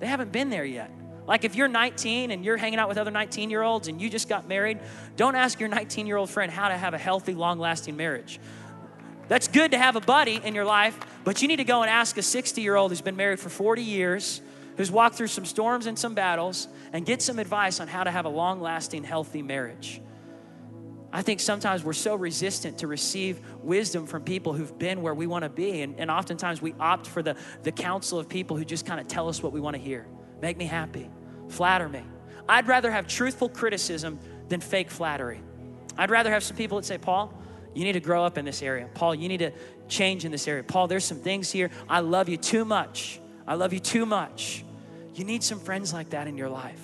They 0.00 0.06
haven't 0.06 0.32
been 0.32 0.48
there 0.48 0.64
yet. 0.64 0.90
Like 1.28 1.44
if 1.44 1.54
you're 1.54 1.68
19 1.68 2.30
and 2.30 2.42
you're 2.42 2.56
hanging 2.56 2.78
out 2.78 2.88
with 2.88 2.96
other 2.96 3.10
19 3.10 3.50
year 3.50 3.62
olds 3.62 3.86
and 3.86 4.00
you 4.00 4.08
just 4.08 4.30
got 4.30 4.48
married, 4.48 4.80
don't 5.16 5.34
ask 5.34 5.60
your 5.60 5.68
19 5.68 6.06
year 6.06 6.16
old 6.16 6.30
friend 6.30 6.50
how 6.50 6.68
to 6.68 6.76
have 6.76 6.94
a 6.94 6.98
healthy, 6.98 7.34
long 7.34 7.58
lasting 7.58 7.96
marriage. 7.96 8.40
That's 9.28 9.46
good 9.46 9.72
to 9.72 9.78
have 9.78 9.94
a 9.94 10.00
buddy 10.00 10.40
in 10.42 10.54
your 10.54 10.64
life, 10.64 10.98
but 11.24 11.42
you 11.42 11.48
need 11.48 11.56
to 11.56 11.64
go 11.64 11.82
and 11.82 11.90
ask 11.90 12.16
a 12.16 12.22
60 12.22 12.62
year 12.62 12.76
old 12.76 12.90
who's 12.90 13.02
been 13.02 13.16
married 13.16 13.38
for 13.38 13.50
40 13.50 13.82
years, 13.82 14.40
who's 14.78 14.90
walked 14.90 15.16
through 15.16 15.26
some 15.26 15.44
storms 15.44 15.84
and 15.84 15.98
some 15.98 16.14
battles, 16.14 16.66
and 16.94 17.04
get 17.04 17.20
some 17.20 17.38
advice 17.38 17.78
on 17.78 17.88
how 17.88 18.04
to 18.04 18.10
have 18.10 18.24
a 18.24 18.30
long 18.30 18.62
lasting, 18.62 19.04
healthy 19.04 19.42
marriage. 19.42 20.00
I 21.12 21.20
think 21.20 21.40
sometimes 21.40 21.84
we're 21.84 21.92
so 21.92 22.14
resistant 22.14 22.78
to 22.78 22.86
receive 22.86 23.40
wisdom 23.62 24.06
from 24.06 24.22
people 24.22 24.54
who've 24.54 24.78
been 24.78 25.02
where 25.02 25.14
we 25.14 25.26
want 25.26 25.42
to 25.42 25.50
be. 25.50 25.82
And, 25.82 25.98
and 25.98 26.10
oftentimes 26.10 26.62
we 26.62 26.74
opt 26.80 27.06
for 27.06 27.22
the, 27.22 27.36
the 27.62 27.72
counsel 27.72 28.18
of 28.18 28.30
people 28.30 28.56
who 28.56 28.64
just 28.64 28.86
kind 28.86 29.00
of 29.00 29.08
tell 29.08 29.28
us 29.28 29.42
what 29.42 29.52
we 29.52 29.60
want 29.60 29.76
to 29.76 29.82
hear. 29.82 30.06
Make 30.40 30.56
me 30.56 30.66
happy, 30.66 31.10
flatter 31.48 31.88
me. 31.88 32.02
I'd 32.48 32.66
rather 32.66 32.90
have 32.90 33.06
truthful 33.06 33.48
criticism 33.48 34.18
than 34.48 34.60
fake 34.60 34.90
flattery. 34.90 35.40
I'd 35.96 36.10
rather 36.10 36.30
have 36.30 36.42
some 36.42 36.56
people 36.56 36.78
that 36.78 36.86
say, 36.86 36.98
Paul, 36.98 37.34
you 37.74 37.84
need 37.84 37.92
to 37.92 38.00
grow 38.00 38.24
up 38.24 38.38
in 38.38 38.44
this 38.44 38.62
area. 38.62 38.88
Paul, 38.94 39.14
you 39.14 39.28
need 39.28 39.38
to 39.38 39.52
change 39.88 40.24
in 40.24 40.32
this 40.32 40.48
area. 40.48 40.62
Paul, 40.62 40.88
there's 40.88 41.04
some 41.04 41.18
things 41.18 41.50
here. 41.50 41.70
I 41.88 42.00
love 42.00 42.28
you 42.28 42.36
too 42.36 42.64
much. 42.64 43.20
I 43.46 43.54
love 43.54 43.72
you 43.72 43.80
too 43.80 44.06
much. 44.06 44.64
You 45.14 45.24
need 45.24 45.42
some 45.42 45.58
friends 45.58 45.92
like 45.92 46.10
that 46.10 46.26
in 46.28 46.36
your 46.36 46.48
life. 46.48 46.80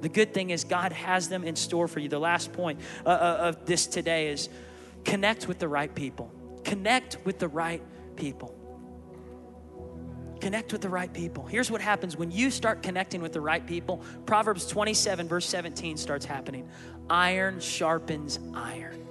The 0.00 0.08
good 0.08 0.34
thing 0.34 0.50
is, 0.50 0.64
God 0.64 0.92
has 0.92 1.28
them 1.28 1.44
in 1.44 1.56
store 1.56 1.88
for 1.88 2.00
you. 2.00 2.08
The 2.08 2.18
last 2.18 2.52
point 2.52 2.80
uh, 3.06 3.08
uh, 3.08 3.36
of 3.40 3.66
this 3.66 3.86
today 3.86 4.28
is 4.28 4.48
connect 5.04 5.48
with 5.48 5.58
the 5.58 5.68
right 5.68 5.94
people. 5.94 6.30
Connect 6.64 7.18
with 7.24 7.38
the 7.38 7.48
right 7.48 7.82
people. 8.16 8.54
Connect 10.44 10.74
with 10.74 10.82
the 10.82 10.90
right 10.90 11.10
people. 11.10 11.46
Here's 11.46 11.70
what 11.70 11.80
happens 11.80 12.18
when 12.18 12.30
you 12.30 12.50
start 12.50 12.82
connecting 12.82 13.22
with 13.22 13.32
the 13.32 13.40
right 13.40 13.66
people. 13.66 14.02
Proverbs 14.26 14.66
27, 14.66 15.26
verse 15.26 15.46
17 15.46 15.96
starts 15.96 16.26
happening. 16.26 16.68
Iron 17.08 17.58
sharpens 17.60 18.38
iron 18.52 19.03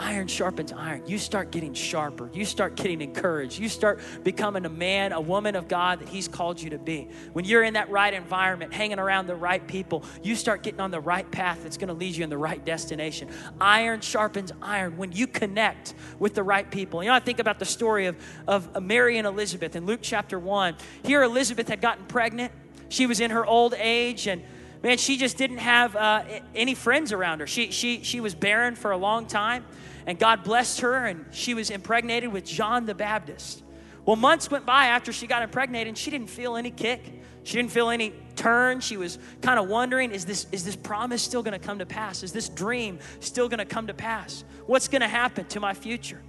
iron 0.00 0.26
sharpens 0.26 0.72
iron. 0.72 1.02
You 1.06 1.18
start 1.18 1.50
getting 1.50 1.74
sharper. 1.74 2.30
You 2.32 2.46
start 2.46 2.74
getting 2.74 3.02
encouraged. 3.02 3.58
You 3.58 3.68
start 3.68 4.00
becoming 4.24 4.64
a 4.64 4.70
man, 4.70 5.12
a 5.12 5.20
woman 5.20 5.54
of 5.54 5.68
God 5.68 6.00
that 6.00 6.08
He's 6.08 6.26
called 6.26 6.60
you 6.60 6.70
to 6.70 6.78
be. 6.78 7.08
When 7.34 7.44
you're 7.44 7.62
in 7.62 7.74
that 7.74 7.90
right 7.90 8.12
environment, 8.12 8.72
hanging 8.72 8.98
around 8.98 9.26
the 9.26 9.34
right 9.34 9.64
people, 9.66 10.02
you 10.22 10.34
start 10.34 10.62
getting 10.62 10.80
on 10.80 10.90
the 10.90 11.00
right 11.00 11.30
path 11.30 11.62
that's 11.62 11.76
going 11.76 11.88
to 11.88 11.94
lead 11.94 12.16
you 12.16 12.24
in 12.24 12.30
the 12.30 12.38
right 12.38 12.64
destination. 12.64 13.28
Iron 13.60 14.00
sharpens 14.00 14.52
iron 14.62 14.96
when 14.96 15.12
you 15.12 15.26
connect 15.26 15.94
with 16.18 16.34
the 16.34 16.42
right 16.42 16.68
people. 16.70 17.02
You 17.02 17.10
know, 17.10 17.14
I 17.14 17.20
think 17.20 17.38
about 17.38 17.58
the 17.58 17.66
story 17.66 18.06
of, 18.06 18.16
of 18.48 18.82
Mary 18.82 19.18
and 19.18 19.26
Elizabeth 19.26 19.76
in 19.76 19.84
Luke 19.84 20.00
chapter 20.02 20.38
1. 20.38 20.76
Here, 21.04 21.22
Elizabeth 21.22 21.68
had 21.68 21.82
gotten 21.82 22.06
pregnant. 22.06 22.52
She 22.88 23.06
was 23.06 23.20
in 23.20 23.30
her 23.30 23.44
old 23.44 23.74
age 23.74 24.26
and 24.26 24.42
man, 24.82 24.98
she 24.98 25.16
just 25.16 25.36
didn't 25.36 25.58
have 25.58 25.96
uh, 25.96 26.24
any 26.54 26.74
friends 26.74 27.12
around 27.12 27.40
her. 27.40 27.46
She, 27.46 27.70
she, 27.70 28.02
she 28.02 28.20
was 28.20 28.34
barren 28.34 28.74
for 28.74 28.90
a 28.90 28.96
long 28.96 29.26
time 29.26 29.64
and 30.06 30.18
God 30.18 30.42
blessed 30.42 30.80
her, 30.80 31.06
and 31.06 31.24
she 31.30 31.54
was 31.54 31.70
impregnated 31.70 32.32
with 32.32 32.44
John 32.44 32.86
the 32.86 32.94
Baptist. 32.94 33.62
Well, 34.04 34.16
months 34.16 34.50
went 34.50 34.66
by 34.66 34.86
after 34.86 35.12
she 35.12 35.26
got 35.26 35.42
impregnated, 35.42 35.88
and 35.88 35.98
she 35.98 36.10
didn't 36.10 36.30
feel 36.30 36.56
any 36.56 36.70
kick. 36.70 37.22
She 37.44 37.56
didn't 37.56 37.70
feel 37.70 37.90
any 37.90 38.12
turn. 38.36 38.80
She 38.80 38.96
was 38.96 39.18
kind 39.40 39.58
of 39.58 39.68
wondering 39.68 40.10
is 40.10 40.24
this, 40.24 40.46
is 40.52 40.64
this 40.64 40.76
promise 40.76 41.22
still 41.22 41.42
going 41.42 41.58
to 41.58 41.64
come 41.64 41.78
to 41.78 41.86
pass? 41.86 42.22
Is 42.22 42.32
this 42.32 42.48
dream 42.48 42.98
still 43.20 43.48
going 43.48 43.58
to 43.58 43.64
come 43.64 43.86
to 43.86 43.94
pass? 43.94 44.44
What's 44.66 44.88
going 44.88 45.00
to 45.02 45.08
happen 45.08 45.46
to 45.46 45.60
my 45.60 45.74
future? 45.74 46.20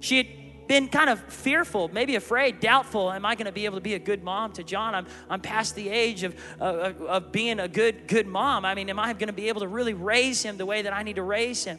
She 0.00 0.16
had 0.16 0.26
been 0.66 0.88
kind 0.88 1.10
of 1.10 1.20
fearful, 1.20 1.88
maybe 1.88 2.16
afraid, 2.16 2.60
doubtful. 2.60 3.10
Am 3.10 3.24
I 3.24 3.34
going 3.34 3.46
to 3.46 3.52
be 3.52 3.64
able 3.64 3.76
to 3.76 3.82
be 3.82 3.94
a 3.94 3.98
good 3.98 4.22
mom 4.22 4.52
to 4.54 4.64
John? 4.64 4.94
I'm, 4.94 5.06
I'm 5.30 5.40
past 5.40 5.74
the 5.74 5.88
age 5.88 6.22
of, 6.22 6.34
uh, 6.60 6.92
of 7.06 7.32
being 7.32 7.60
a 7.60 7.68
good, 7.68 8.08
good 8.08 8.26
mom. 8.26 8.64
I 8.64 8.74
mean, 8.74 8.90
am 8.90 8.98
I 8.98 9.12
going 9.12 9.28
to 9.28 9.32
be 9.32 9.48
able 9.48 9.60
to 9.60 9.68
really 9.68 9.94
raise 9.94 10.42
him 10.42 10.56
the 10.56 10.66
way 10.66 10.82
that 10.82 10.92
I 10.92 11.02
need 11.02 11.16
to 11.16 11.22
raise 11.22 11.64
him? 11.64 11.78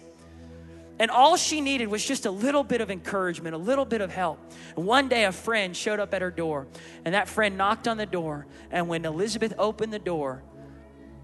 And 1.00 1.12
all 1.12 1.38
she 1.38 1.62
needed 1.62 1.88
was 1.88 2.04
just 2.04 2.26
a 2.26 2.32
little 2.32 2.64
bit 2.64 2.82
of 2.82 2.90
encouragement, 2.90 3.54
a 3.54 3.60
little 3.60 3.86
bit 3.86 4.02
of 4.02 4.12
help. 4.12 4.40
And 4.76 4.86
one 4.86 5.08
day, 5.08 5.26
a 5.26 5.32
friend 5.32 5.78
showed 5.78 6.00
up 6.00 6.14
at 6.14 6.24
her 6.24 6.32
door, 6.32 6.68
and 7.06 7.14
that 7.14 7.28
friend 7.28 7.56
knocked 7.58 7.88
on 7.88 7.98
the 7.98 8.06
door. 8.06 8.48
And 8.72 8.88
when 8.88 9.06
Elizabeth 9.06 9.54
opened 9.60 9.94
the 9.94 10.00
door, 10.00 10.44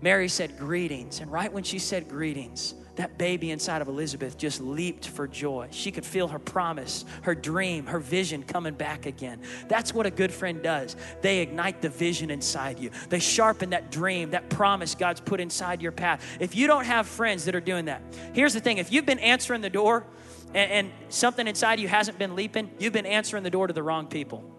Mary 0.01 0.27
said, 0.27 0.59
Greetings. 0.59 1.21
And 1.21 1.31
right 1.31 1.51
when 1.51 1.63
she 1.63 1.79
said 1.79 2.07
greetings, 2.07 2.75
that 2.95 3.17
baby 3.17 3.51
inside 3.51 3.81
of 3.81 3.87
Elizabeth 3.87 4.37
just 4.37 4.61
leaped 4.61 5.07
for 5.07 5.27
joy. 5.27 5.67
She 5.71 5.91
could 5.91 6.05
feel 6.05 6.27
her 6.27 6.39
promise, 6.39 7.05
her 7.23 7.33
dream, 7.33 7.87
her 7.87 7.99
vision 7.99 8.43
coming 8.43 8.75
back 8.75 9.05
again. 9.05 9.41
That's 9.67 9.93
what 9.93 10.05
a 10.05 10.11
good 10.11 10.31
friend 10.31 10.61
does. 10.61 10.95
They 11.21 11.39
ignite 11.39 11.81
the 11.81 11.89
vision 11.89 12.29
inside 12.29 12.79
you, 12.79 12.91
they 13.09 13.19
sharpen 13.19 13.71
that 13.71 13.91
dream, 13.91 14.31
that 14.31 14.49
promise 14.49 14.95
God's 14.95 15.21
put 15.21 15.39
inside 15.39 15.81
your 15.81 15.91
path. 15.91 16.23
If 16.39 16.55
you 16.55 16.67
don't 16.67 16.85
have 16.85 17.07
friends 17.07 17.45
that 17.45 17.55
are 17.55 17.61
doing 17.61 17.85
that, 17.85 18.01
here's 18.33 18.53
the 18.53 18.59
thing 18.59 18.77
if 18.77 18.91
you've 18.91 19.05
been 19.05 19.19
answering 19.19 19.61
the 19.61 19.69
door 19.69 20.05
and, 20.53 20.71
and 20.71 20.91
something 21.09 21.47
inside 21.47 21.79
you 21.79 21.87
hasn't 21.87 22.19
been 22.19 22.35
leaping, 22.35 22.69
you've 22.79 22.93
been 22.93 23.05
answering 23.05 23.43
the 23.43 23.49
door 23.49 23.67
to 23.67 23.73
the 23.73 23.83
wrong 23.83 24.07
people. 24.07 24.52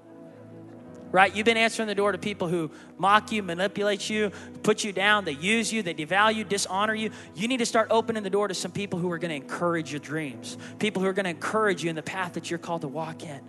Right? 1.14 1.36
You've 1.36 1.44
been 1.44 1.56
answering 1.56 1.86
the 1.86 1.94
door 1.94 2.10
to 2.10 2.18
people 2.18 2.48
who 2.48 2.72
mock 2.98 3.30
you, 3.30 3.40
manipulate 3.40 4.10
you, 4.10 4.32
put 4.64 4.82
you 4.82 4.92
down, 4.92 5.24
they 5.24 5.30
use 5.30 5.72
you, 5.72 5.80
they 5.80 5.94
devalue, 5.94 6.46
dishonor 6.48 6.92
you. 6.92 7.12
You 7.36 7.46
need 7.46 7.58
to 7.58 7.66
start 7.66 7.86
opening 7.92 8.24
the 8.24 8.30
door 8.30 8.48
to 8.48 8.54
some 8.54 8.72
people 8.72 8.98
who 8.98 9.12
are 9.12 9.18
going 9.18 9.28
to 9.28 9.36
encourage 9.36 9.92
your 9.92 10.00
dreams, 10.00 10.58
people 10.80 11.00
who 11.00 11.06
are 11.06 11.12
going 11.12 11.22
to 11.22 11.30
encourage 11.30 11.84
you 11.84 11.88
in 11.88 11.94
the 11.94 12.02
path 12.02 12.32
that 12.32 12.50
you're 12.50 12.58
called 12.58 12.80
to 12.80 12.88
walk 12.88 13.22
in. 13.22 13.40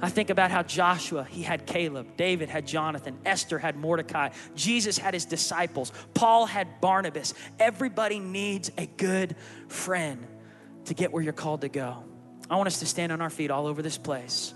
I 0.00 0.08
think 0.08 0.30
about 0.30 0.52
how 0.52 0.62
Joshua, 0.62 1.24
he 1.24 1.42
had 1.42 1.66
Caleb, 1.66 2.16
David 2.16 2.48
had 2.48 2.64
Jonathan, 2.64 3.18
Esther 3.26 3.58
had 3.58 3.74
Mordecai, 3.74 4.28
Jesus 4.54 4.96
had 4.96 5.14
his 5.14 5.24
disciples, 5.24 5.90
Paul 6.14 6.46
had 6.46 6.80
Barnabas. 6.80 7.34
Everybody 7.58 8.20
needs 8.20 8.70
a 8.78 8.86
good 8.86 9.34
friend 9.66 10.24
to 10.84 10.94
get 10.94 11.12
where 11.12 11.24
you're 11.24 11.32
called 11.32 11.62
to 11.62 11.68
go. 11.68 12.04
I 12.48 12.54
want 12.54 12.68
us 12.68 12.78
to 12.78 12.86
stand 12.86 13.10
on 13.10 13.20
our 13.20 13.30
feet 13.30 13.50
all 13.50 13.66
over 13.66 13.82
this 13.82 13.98
place. 13.98 14.54